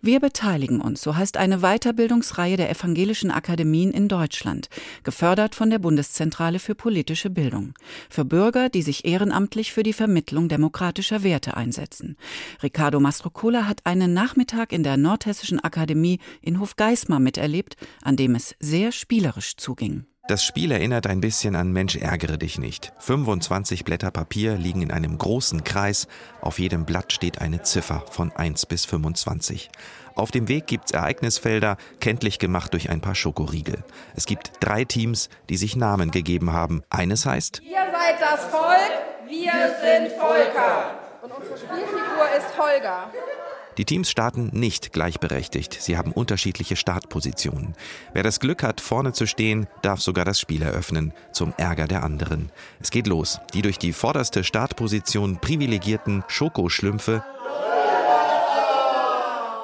Wir 0.00 0.20
beteiligen 0.20 0.80
uns, 0.80 1.02
so 1.02 1.16
heißt 1.16 1.36
eine 1.36 1.58
Weiterbildungsreihe 1.58 2.56
der 2.56 2.70
Evangelischen 2.70 3.32
Akademien 3.32 3.90
in 3.90 4.06
Deutschland, 4.06 4.68
gefördert 5.02 5.56
von 5.56 5.70
der 5.70 5.80
Bundeszentrale 5.80 6.60
für 6.60 6.76
politische 6.76 7.30
Bildung, 7.30 7.74
für 8.08 8.24
Bürger, 8.24 8.68
die 8.68 8.82
sich 8.82 9.04
ehrenamtlich 9.04 9.72
für 9.72 9.82
die 9.82 9.92
Vermittlung 9.92 10.48
demokratischer 10.48 11.24
Werte 11.24 11.56
einsetzen. 11.56 12.16
Ricardo 12.62 13.00
Mastrocola 13.00 13.66
hat 13.66 13.86
einen 13.86 14.14
Nachmittag 14.14 14.72
in 14.72 14.84
der 14.84 14.96
Nordhessischen 14.96 15.58
Akademie 15.58 16.20
in 16.42 16.60
Hofgeismar 16.60 17.18
miterlebt, 17.18 17.76
an 18.02 18.16
dem 18.16 18.36
es 18.36 18.54
sehr 18.60 18.92
spielerisch 18.92 19.56
zuging. 19.56 20.06
Das 20.28 20.44
Spiel 20.44 20.72
erinnert 20.72 21.06
ein 21.06 21.22
bisschen 21.22 21.56
an 21.56 21.72
Mensch 21.72 21.96
ärgere 21.96 22.36
dich 22.36 22.58
nicht. 22.58 22.92
25 22.98 23.86
Blätter 23.86 24.10
Papier 24.10 24.58
liegen 24.58 24.82
in 24.82 24.90
einem 24.90 25.16
großen 25.16 25.64
Kreis. 25.64 26.06
Auf 26.42 26.58
jedem 26.58 26.84
Blatt 26.84 27.14
steht 27.14 27.40
eine 27.40 27.62
Ziffer 27.62 28.04
von 28.10 28.30
1 28.30 28.66
bis 28.66 28.84
25. 28.84 29.70
Auf 30.14 30.30
dem 30.30 30.48
Weg 30.48 30.66
gibt's 30.66 30.92
Ereignisfelder, 30.92 31.78
kenntlich 32.00 32.38
gemacht 32.38 32.74
durch 32.74 32.90
ein 32.90 33.00
paar 33.00 33.14
Schokoriegel. 33.14 33.82
Es 34.16 34.26
gibt 34.26 34.52
drei 34.60 34.84
Teams, 34.84 35.30
die 35.48 35.56
sich 35.56 35.76
Namen 35.76 36.10
gegeben 36.10 36.52
haben. 36.52 36.82
Eines 36.90 37.24
heißt 37.24 37.62
Ihr 37.64 37.86
seid 37.90 38.20
das 38.20 38.44
Volk, 38.44 38.92
wir 39.26 39.52
sind 39.80 40.12
Volker. 40.12 40.98
Und 41.22 41.32
unsere 41.32 41.56
Spielfigur 41.56 42.28
ist 42.36 42.58
Holger. 42.58 43.10
Die 43.78 43.84
Teams 43.84 44.10
starten 44.10 44.50
nicht 44.52 44.92
gleichberechtigt. 44.92 45.80
Sie 45.80 45.96
haben 45.96 46.10
unterschiedliche 46.10 46.74
Startpositionen. 46.74 47.74
Wer 48.12 48.24
das 48.24 48.40
Glück 48.40 48.64
hat, 48.64 48.80
vorne 48.80 49.12
zu 49.12 49.26
stehen, 49.26 49.68
darf 49.82 50.00
sogar 50.00 50.24
das 50.24 50.40
Spiel 50.40 50.62
eröffnen, 50.62 51.12
zum 51.32 51.54
Ärger 51.56 51.86
der 51.86 52.02
anderen. 52.02 52.50
Es 52.80 52.90
geht 52.90 53.06
los. 53.06 53.38
Die 53.54 53.62
durch 53.62 53.78
die 53.78 53.92
vorderste 53.92 54.42
Startposition 54.42 55.40
privilegierten 55.40 56.24
Schokoschlümpfe 56.26 57.24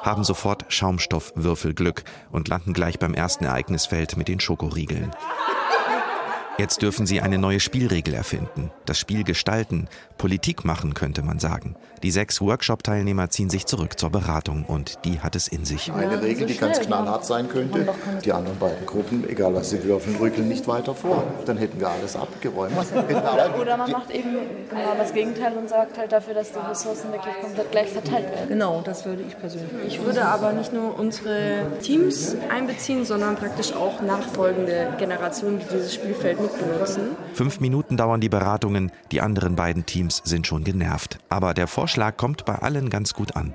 haben 0.02 0.22
sofort 0.22 0.66
Schaumstoffwürfelglück 0.68 2.04
und 2.30 2.48
landen 2.48 2.72
gleich 2.72 2.98
beim 2.98 3.14
ersten 3.14 3.44
Ereignisfeld 3.44 4.16
mit 4.16 4.28
den 4.28 4.38
Schokoriegeln. 4.38 5.10
Jetzt 6.56 6.82
dürfen 6.82 7.04
sie 7.04 7.20
eine 7.20 7.36
neue 7.36 7.58
Spielregel 7.58 8.14
erfinden, 8.14 8.70
das 8.86 8.96
Spiel 8.96 9.24
gestalten, 9.24 9.88
Politik 10.18 10.64
machen, 10.64 10.94
könnte 10.94 11.22
man 11.22 11.40
sagen. 11.40 11.74
Die 12.04 12.12
sechs 12.12 12.40
Workshop-Teilnehmer 12.40 13.28
ziehen 13.30 13.50
sich 13.50 13.66
zurück 13.66 13.98
zur 13.98 14.10
Beratung 14.10 14.64
und 14.64 15.04
die 15.04 15.18
hat 15.18 15.34
es 15.34 15.48
in 15.48 15.64
sich. 15.64 15.92
Eine 15.92 16.22
Regel, 16.22 16.46
die 16.46 16.56
ganz 16.56 16.78
knallhart 16.78 17.24
sein 17.24 17.48
könnte, 17.48 17.88
die 18.24 18.32
anderen 18.32 18.58
beiden 18.58 18.86
Gruppen, 18.86 19.28
egal 19.28 19.52
was 19.54 19.70
sie 19.70 19.82
würfeln, 19.82 20.14
rückeln 20.16 20.48
nicht 20.48 20.68
weiter 20.68 20.94
vor. 20.94 21.24
Dann 21.44 21.56
hätten 21.56 21.80
wir 21.80 21.88
alles 21.88 22.14
abgeräumt. 22.14 22.72
Oder 23.60 23.76
man 23.76 23.90
macht 23.90 24.12
eben 24.12 24.36
genau 24.70 24.94
das 24.96 25.12
Gegenteil 25.12 25.54
und 25.54 25.68
sagt 25.68 25.98
halt 25.98 26.12
dafür, 26.12 26.34
dass 26.34 26.52
die 26.52 26.58
Ressourcen 26.58 27.10
wirklich 27.10 27.34
komplett 27.40 27.72
gleich 27.72 27.88
verteilt 27.88 28.30
werden. 28.30 28.48
Genau, 28.48 28.80
das 28.84 29.04
würde 29.06 29.22
ich 29.26 29.36
persönlich. 29.36 29.70
Ich 29.86 30.04
würde 30.04 30.24
aber 30.24 30.52
nicht 30.52 30.72
nur 30.72 30.96
unsere 30.96 31.66
Teams 31.82 32.36
einbeziehen, 32.48 33.04
sondern 33.04 33.34
praktisch 33.34 33.72
auch 33.72 34.00
nachfolgende 34.02 34.94
Generationen, 34.98 35.58
die 35.58 35.66
dieses 35.74 35.94
Spielfeld. 35.94 36.38
Fünf 37.34 37.60
Minuten 37.60 37.96
dauern 37.96 38.20
die 38.20 38.28
Beratungen, 38.28 38.92
die 39.12 39.20
anderen 39.20 39.56
beiden 39.56 39.86
Teams 39.86 40.22
sind 40.24 40.46
schon 40.46 40.64
genervt. 40.64 41.18
Aber 41.28 41.54
der 41.54 41.66
Vorschlag 41.66 42.16
kommt 42.16 42.44
bei 42.44 42.56
allen 42.56 42.90
ganz 42.90 43.14
gut 43.14 43.36
an. 43.36 43.54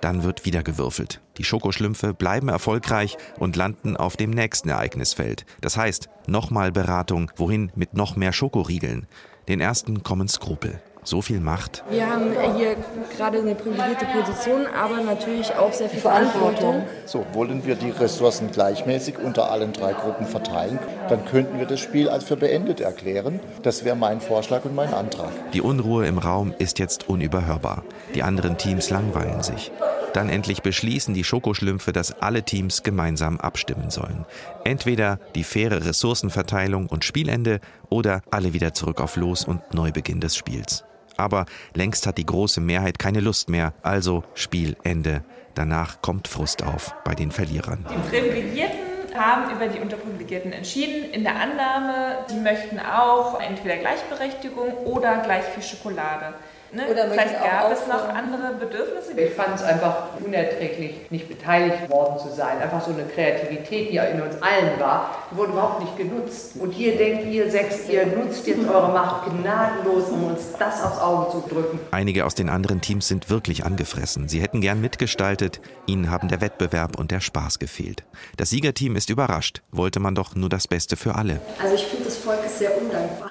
Dann 0.00 0.22
wird 0.22 0.44
wieder 0.44 0.62
gewürfelt. 0.62 1.22
Die 1.38 1.44
Schokoschlümpfe 1.44 2.12
bleiben 2.12 2.48
erfolgreich 2.48 3.16
und 3.38 3.56
landen 3.56 3.96
auf 3.96 4.16
dem 4.16 4.30
nächsten 4.30 4.68
Ereignisfeld. 4.68 5.46
Das 5.62 5.76
heißt, 5.76 6.08
nochmal 6.26 6.72
Beratung, 6.72 7.30
wohin 7.36 7.72
mit 7.74 7.94
noch 7.94 8.14
mehr 8.14 8.32
Schokoriegeln. 8.32 9.06
Den 9.48 9.60
ersten 9.60 10.02
kommen 10.02 10.28
Skrupel. 10.28 10.82
So 11.04 11.20
viel 11.20 11.38
Macht. 11.38 11.84
Wir 11.90 12.08
haben 12.08 12.32
hier 12.56 12.76
gerade 13.16 13.38
eine 13.38 13.54
privilegierte 13.54 14.06
Position, 14.06 14.66
aber 14.66 15.02
natürlich 15.02 15.54
auch 15.54 15.72
sehr 15.72 15.90
viel 15.90 16.00
Verantwortung. 16.00 16.82
So, 17.04 17.26
wollen 17.34 17.64
wir 17.66 17.74
die 17.74 17.90
Ressourcen 17.90 18.50
gleichmäßig 18.50 19.18
unter 19.18 19.50
allen 19.50 19.74
drei 19.74 19.92
Gruppen 19.92 20.26
verteilen, 20.26 20.78
dann 21.10 21.26
könnten 21.26 21.58
wir 21.58 21.66
das 21.66 21.80
Spiel 21.80 22.08
als 22.08 22.24
für 22.24 22.36
beendet 22.36 22.80
erklären. 22.80 23.38
Das 23.62 23.84
wäre 23.84 23.96
mein 23.96 24.20
Vorschlag 24.20 24.64
und 24.64 24.74
mein 24.74 24.94
Antrag. 24.94 25.30
Die 25.52 25.60
Unruhe 25.60 26.06
im 26.06 26.16
Raum 26.16 26.54
ist 26.58 26.78
jetzt 26.78 27.08
unüberhörbar. 27.08 27.84
Die 28.14 28.22
anderen 28.22 28.56
Teams 28.56 28.88
langweilen 28.88 29.42
sich. 29.42 29.70
Dann 30.14 30.30
endlich 30.30 30.62
beschließen 30.62 31.12
die 31.12 31.24
Schokoschlümpfe, 31.24 31.92
dass 31.92 32.22
alle 32.22 32.44
Teams 32.44 32.84
gemeinsam 32.84 33.40
abstimmen 33.40 33.90
sollen. 33.90 34.24
Entweder 34.62 35.18
die 35.34 35.42
faire 35.42 35.84
Ressourcenverteilung 35.84 36.86
und 36.86 37.04
Spielende 37.04 37.60
oder 37.90 38.22
alle 38.30 38.54
wieder 38.54 38.72
zurück 38.72 39.00
auf 39.00 39.16
Los 39.16 39.44
und 39.44 39.74
Neubeginn 39.74 40.20
des 40.20 40.36
Spiels. 40.36 40.84
Aber 41.16 41.46
längst 41.74 42.06
hat 42.06 42.18
die 42.18 42.26
große 42.26 42.60
Mehrheit 42.60 42.98
keine 42.98 43.20
Lust 43.20 43.48
mehr, 43.48 43.72
also 43.82 44.24
Spielende. 44.34 45.22
Danach 45.54 46.02
kommt 46.02 46.28
Frust 46.28 46.64
auf 46.64 46.94
bei 47.04 47.14
den 47.14 47.30
Verlierern. 47.30 47.86
Die 47.88 48.10
Privilegierten 48.10 48.94
haben 49.14 49.54
über 49.54 49.68
die 49.68 49.78
Unterprivilegierten 49.78 50.52
entschieden, 50.52 51.10
in 51.12 51.22
der 51.22 51.36
Annahme, 51.36 52.24
die 52.30 52.36
möchten 52.36 52.80
auch 52.80 53.40
entweder 53.40 53.76
Gleichberechtigung 53.76 54.74
oder 54.84 55.18
gleich 55.18 55.44
viel 55.44 55.62
Schokolade. 55.62 56.34
Ne? 56.74 56.88
Oder 56.90 57.08
Vielleicht 57.08 57.42
gab 57.42 57.72
es 57.72 57.86
noch 57.86 58.08
andere 58.08 58.54
Bedürfnisse. 58.58 59.12
Ich 59.20 59.34
fand 59.34 59.54
es 59.54 59.62
einfach 59.62 60.08
unerträglich, 60.24 61.08
nicht 61.10 61.28
beteiligt 61.28 61.88
worden 61.88 62.18
zu 62.18 62.34
sein. 62.34 62.60
Einfach 62.60 62.84
so 62.84 62.90
eine 62.90 63.04
Kreativität, 63.04 63.90
die 63.90 63.94
ja 63.94 64.04
in 64.04 64.20
uns 64.20 64.34
allen 64.42 64.80
war, 64.80 65.24
die 65.30 65.36
wurde 65.36 65.52
überhaupt 65.52 65.80
nicht 65.80 65.96
genutzt. 65.96 66.56
Und 66.58 66.72
hier 66.72 66.96
denkt 66.96 67.26
ihr 67.26 67.48
sechs, 67.50 67.88
ihr 67.88 68.06
nutzt 68.06 68.46
jetzt 68.48 68.68
eure 68.68 68.92
Macht 68.92 69.30
gnadenlos, 69.30 70.08
um 70.08 70.24
uns 70.24 70.52
das 70.58 70.82
aufs 70.82 70.98
Auge 70.98 71.30
zu 71.30 71.44
drücken. 71.48 71.78
Einige 71.92 72.26
aus 72.26 72.34
den 72.34 72.48
anderen 72.48 72.80
Teams 72.80 73.06
sind 73.06 73.30
wirklich 73.30 73.64
angefressen. 73.64 74.28
Sie 74.28 74.40
hätten 74.40 74.60
gern 74.60 74.80
mitgestaltet, 74.80 75.60
ihnen 75.86 76.10
haben 76.10 76.28
der 76.28 76.40
Wettbewerb 76.40 76.98
und 76.98 77.12
der 77.12 77.20
Spaß 77.20 77.60
gefehlt. 77.60 78.02
Das 78.36 78.50
Siegerteam 78.50 78.96
ist 78.96 79.10
überrascht, 79.10 79.62
wollte 79.70 80.00
man 80.00 80.16
doch 80.16 80.34
nur 80.34 80.48
das 80.48 80.66
Beste 80.66 80.96
für 80.96 81.14
alle. 81.14 81.40
Also 81.62 81.76
ich 81.76 81.84
finde, 81.84 82.06
das 82.06 82.16
Volk 82.16 82.44
ist 82.44 82.58
sehr 82.58 82.76
undankbar. 82.76 83.30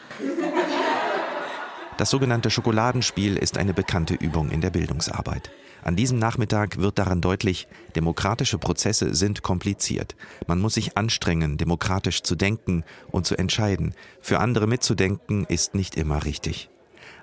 Das 1.97 2.09
sogenannte 2.09 2.49
Schokoladenspiel 2.49 3.37
ist 3.37 3.57
eine 3.57 3.73
bekannte 3.73 4.15
Übung 4.15 4.49
in 4.49 4.61
der 4.61 4.71
Bildungsarbeit. 4.71 5.51
An 5.83 5.95
diesem 5.95 6.17
Nachmittag 6.17 6.77
wird 6.77 6.97
daran 6.97 7.21
deutlich, 7.21 7.67
demokratische 7.95 8.57
Prozesse 8.57 9.13
sind 9.13 9.43
kompliziert. 9.43 10.15
Man 10.47 10.59
muss 10.59 10.73
sich 10.73 10.97
anstrengen, 10.97 11.57
demokratisch 11.57 12.23
zu 12.23 12.35
denken 12.35 12.83
und 13.11 13.27
zu 13.27 13.37
entscheiden. 13.37 13.93
Für 14.21 14.39
andere 14.39 14.65
mitzudenken 14.65 15.45
ist 15.45 15.75
nicht 15.75 15.95
immer 15.95 16.25
richtig. 16.25 16.69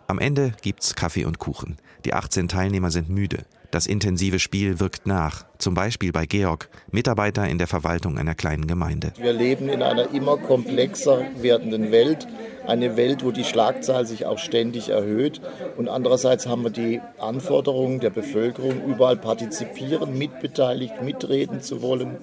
Am 0.07 0.19
Ende 0.19 0.53
gibt's 0.63 0.95
Kaffee 0.95 1.25
und 1.25 1.39
Kuchen. 1.39 1.79
Die 2.05 2.15
18 2.15 2.49
Teilnehmer 2.49 2.91
sind 2.91 3.09
müde. 3.09 3.47
Das 3.71 3.87
intensive 3.87 4.41
Spiel 4.41 4.81
wirkt 4.81 5.07
nach. 5.07 5.45
Zum 5.59 5.75
Beispiel 5.75 6.11
bei 6.11 6.27
Georg, 6.27 6.69
Mitarbeiter 6.91 7.49
in 7.49 7.59
der 7.59 7.69
Verwaltung 7.69 8.19
einer 8.19 8.35
kleinen 8.35 8.67
Gemeinde. 8.67 9.13
Wir 9.17 9.33
leben 9.33 9.69
in 9.69 9.83
einer 9.83 10.13
immer 10.13 10.37
komplexer 10.39 11.23
werdenden 11.37 11.93
Welt. 11.93 12.27
Eine 12.67 12.97
Welt, 12.97 13.25
wo 13.25 13.31
die 13.31 13.45
Schlagzahl 13.45 14.07
sich 14.07 14.27
auch 14.27 14.39
ständig 14.39 14.89
erhöht. 14.89 15.41
Und 15.77 15.89
andererseits 15.89 16.49
haben 16.49 16.65
wir 16.65 16.71
die 16.71 17.01
Anforderungen 17.19 18.01
der 18.01 18.11
Bevölkerung, 18.11 18.85
überall 18.85 19.17
partizipieren, 19.17 20.19
mitbeteiligt, 20.19 21.03
mitreden 21.03 21.61
zu 21.63 21.81
wollen. 21.81 22.17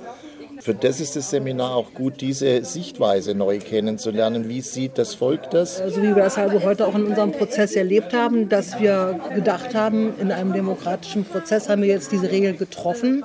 Für 0.59 0.73
das 0.73 0.99
ist 0.99 1.15
das 1.15 1.29
Seminar 1.29 1.75
auch 1.75 1.93
gut, 1.93 2.21
diese 2.21 2.63
Sichtweise 2.63 3.35
neu 3.35 3.59
kennenzulernen. 3.59 4.49
Wie 4.49 4.61
sieht 4.61 4.97
das 4.97 5.15
Volk 5.15 5.49
das? 5.51 5.77
So 5.77 6.01
wie 6.01 6.15
wir 6.15 6.23
das 6.23 6.37
also 6.37 6.63
heute 6.63 6.87
auch 6.87 6.95
in 6.95 7.05
unserem 7.05 7.31
Prozess 7.31 7.75
erlebt 7.75 8.13
haben, 8.13 8.49
dass 8.49 8.79
wir 8.79 9.19
gedacht 9.33 9.75
haben, 9.75 10.13
in 10.19 10.31
einem 10.31 10.53
demokratischen 10.53 11.25
Prozess 11.25 11.69
haben 11.69 11.81
wir 11.81 11.89
jetzt 11.89 12.11
diese 12.11 12.31
Regel 12.31 12.55
getroffen 12.55 13.23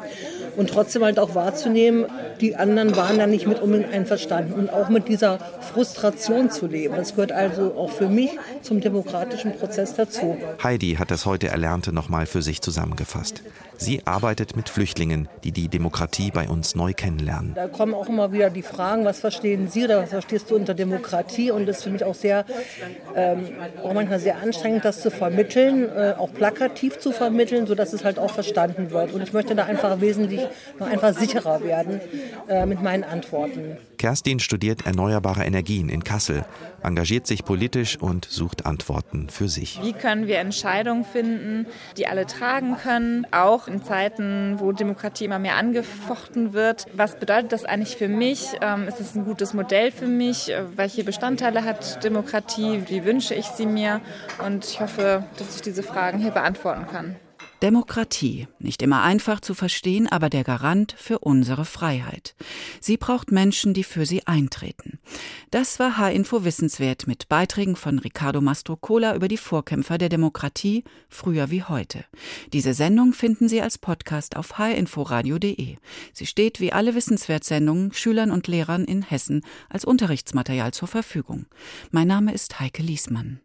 und 0.57 0.71
trotzdem 0.71 1.05
halt 1.05 1.19
auch 1.19 1.35
wahrzunehmen, 1.35 2.07
die 2.41 2.57
anderen 2.57 2.97
waren 2.97 3.19
da 3.19 3.27
nicht 3.27 3.47
mit 3.47 3.61
unbedingt 3.61 3.93
einverstanden 3.93 4.53
und 4.53 4.71
auch 4.71 4.89
mit 4.89 5.09
dieser 5.09 5.39
Frustration 5.73 6.51
zu 6.51 6.67
leben. 6.67 6.95
Das 6.97 7.15
gehört 7.15 7.33
also 7.33 7.75
auch 7.77 7.91
für 7.91 8.09
mich 8.09 8.31
zum 8.63 8.81
demokratischen 8.81 9.53
Prozess 9.53 9.95
dazu. 9.95 10.37
Heidi 10.63 10.97
hat 10.99 11.11
das 11.11 11.27
heute 11.27 11.49
Erlernte 11.49 11.93
nochmal 11.93 12.27
für 12.27 12.43
sich 12.43 12.61
zusammengefasst. 12.61 13.43
Sie 13.83 14.01
arbeitet 14.05 14.55
mit 14.55 14.69
Flüchtlingen, 14.69 15.29
die 15.43 15.51
die 15.51 15.67
Demokratie 15.67 16.31
bei 16.31 16.49
uns 16.49 16.77
neu 16.77 16.93
kennenlernen. 16.93 17.55
Da 17.55 17.67
kommen 17.67 17.95
auch 17.95 18.09
immer 18.09 18.31
wieder 18.31 18.49
die 18.49 18.63
Fragen, 18.63 19.05
was 19.05 19.19
verstehen 19.19 19.69
Sie 19.69 19.85
oder 19.85 20.03
was 20.03 20.11
verstehst 20.11 20.49
du 20.51 20.55
unter 20.55 20.73
Demokratie? 20.73 21.51
Und 21.51 21.67
das 21.67 21.79
ist 21.79 21.83
für 21.83 21.91
mich 21.91 22.05
auch 22.05 22.15
sehr, 22.15 22.45
ähm, 23.17 23.49
auch 23.83 23.93
manchmal 23.93 24.21
sehr 24.21 24.37
anstrengend, 24.37 24.85
das 24.85 25.01
zu 25.01 25.11
vermitteln, 25.11 25.89
äh, 25.89 26.15
auch 26.17 26.33
plakativ 26.33 27.01
zu 27.01 27.11
vermitteln, 27.11 27.67
sodass 27.67 27.93
es 27.93 28.05
halt 28.05 28.21
auch 28.21 28.31
verstanden 28.31 28.93
wird. 28.93 29.13
Und 29.13 29.21
ich 29.21 29.33
möchte 29.33 29.57
da 29.57 29.65
einfach 29.65 30.01
wesentlich 30.01 30.47
noch 30.79 30.87
einfach 30.87 31.13
sicherer 31.19 31.65
werden 31.65 32.01
äh, 32.49 32.65
mit 32.67 32.83
meinen 32.83 33.03
Antworten. 33.03 33.79
Kerstin 34.03 34.41
studiert 34.41 34.85
erneuerbare 34.85 35.45
Energien 35.45 35.89
in 35.89 36.03
Kassel, 36.03 36.45
engagiert 36.83 37.25
sich 37.29 37.45
politisch 37.45 37.97
und 37.97 38.25
sucht 38.25 38.67
Antworten 38.67 39.29
für 39.29 39.49
sich. 39.49 39.81
Wie 39.81 39.93
können 39.93 40.27
wir 40.27 40.41
Entscheidungen 40.41 41.05
finden, 41.05 41.69
die 41.97 42.09
alle 42.09 42.27
tragen 42.27 42.77
können, 42.77 43.29
auch 43.31 43.69
in 43.69 43.85
Zeiten, 43.85 44.57
wo 44.59 44.73
Demokratie 44.73 45.27
immer 45.27 45.39
mehr 45.39 45.55
angefochten 45.55 46.53
wird? 46.53 46.87
Was 46.95 47.17
bedeutet 47.17 47.53
das 47.53 47.65
eigentlich 47.65 47.95
für 47.95 48.09
mich? 48.09 48.49
Ähm, 48.61 48.89
Ist 48.89 48.99
es 48.99 49.15
ein 49.15 49.25
gutes 49.25 49.55
Modell 49.55 49.93
für 49.93 50.09
mich? 50.09 50.51
Äh, 50.51 50.77
Welche 50.77 51.05
Bestandteile 51.05 51.65
hat 51.65 52.03
Demokratie? 52.03 52.83
Wie 52.89 53.05
wünsche 53.05 53.37
ich 53.37 53.47
sie 53.47 53.67
mir? 53.67 54.01
Und 54.45 54.65
ich 54.65 54.81
hoffe, 54.81 55.27
dass 55.39 55.55
ich 55.55 55.63
diese 55.63 55.85
Fragen 55.85 56.19
hier 56.19 56.33
beantworten 56.33 56.89
kann. 56.91 57.15
Demokratie. 57.63 58.49
Nicht 58.59 58.83
immer 58.83 59.03
einfach 59.03 59.39
zu 59.41 59.55
verstehen, 59.55 60.09
aber 60.09 60.29
der 60.29 60.43
Garant 60.43 60.97
für 60.99 61.21
unsere 61.21 61.65
Freiheit. 61.65 62.35
Sie 62.81 62.97
braucht 62.97 63.31
Menschen, 63.31 63.73
die 63.73 63.85
für 63.85 64.05
sie 64.05 64.27
eintreten. 64.27 64.99
Das 65.53 65.79
war 65.79 65.97
H-Info 65.97 66.45
Wissenswert 66.45 67.07
mit 67.07 67.29
Beiträgen 67.29 67.77
von 67.77 68.01
Ricardo 68.01 68.41
Mastrocola 68.41 69.15
über 69.15 69.29
die 69.29 69.37
Vorkämpfer 69.37 69.97
der 69.97 70.09
Demokratie, 70.09 70.83
früher 71.09 71.53
wie 71.53 71.63
heute. 71.63 72.05
Diese 72.53 72.75
Sendung 72.75 73.13
finden 73.13 73.49
Sie 73.49 73.63
als 73.63 73.79
Podcast 73.79 74.37
auf 74.37 74.59
hinforadio.de. 74.59 75.77
Sie 76.13 76.27
steht 76.27 76.59
wie 76.59 76.73
alle 76.73 76.97
Wissenswertsendungen 76.97 77.93
Schülern 77.93 78.33
und 78.33 78.49
Lehrern 78.49 78.87
in 78.87 79.03
Hessen 79.03 79.43
als 79.69 79.85
Unterrichtsmaterial 79.85 80.73
zur 80.73 80.89
Verfügung. 80.89 81.47
Mein 81.93 82.09
Name 82.09 82.35
ist 82.35 82.59
Heike 82.59 82.83
Liesmann. 82.83 83.43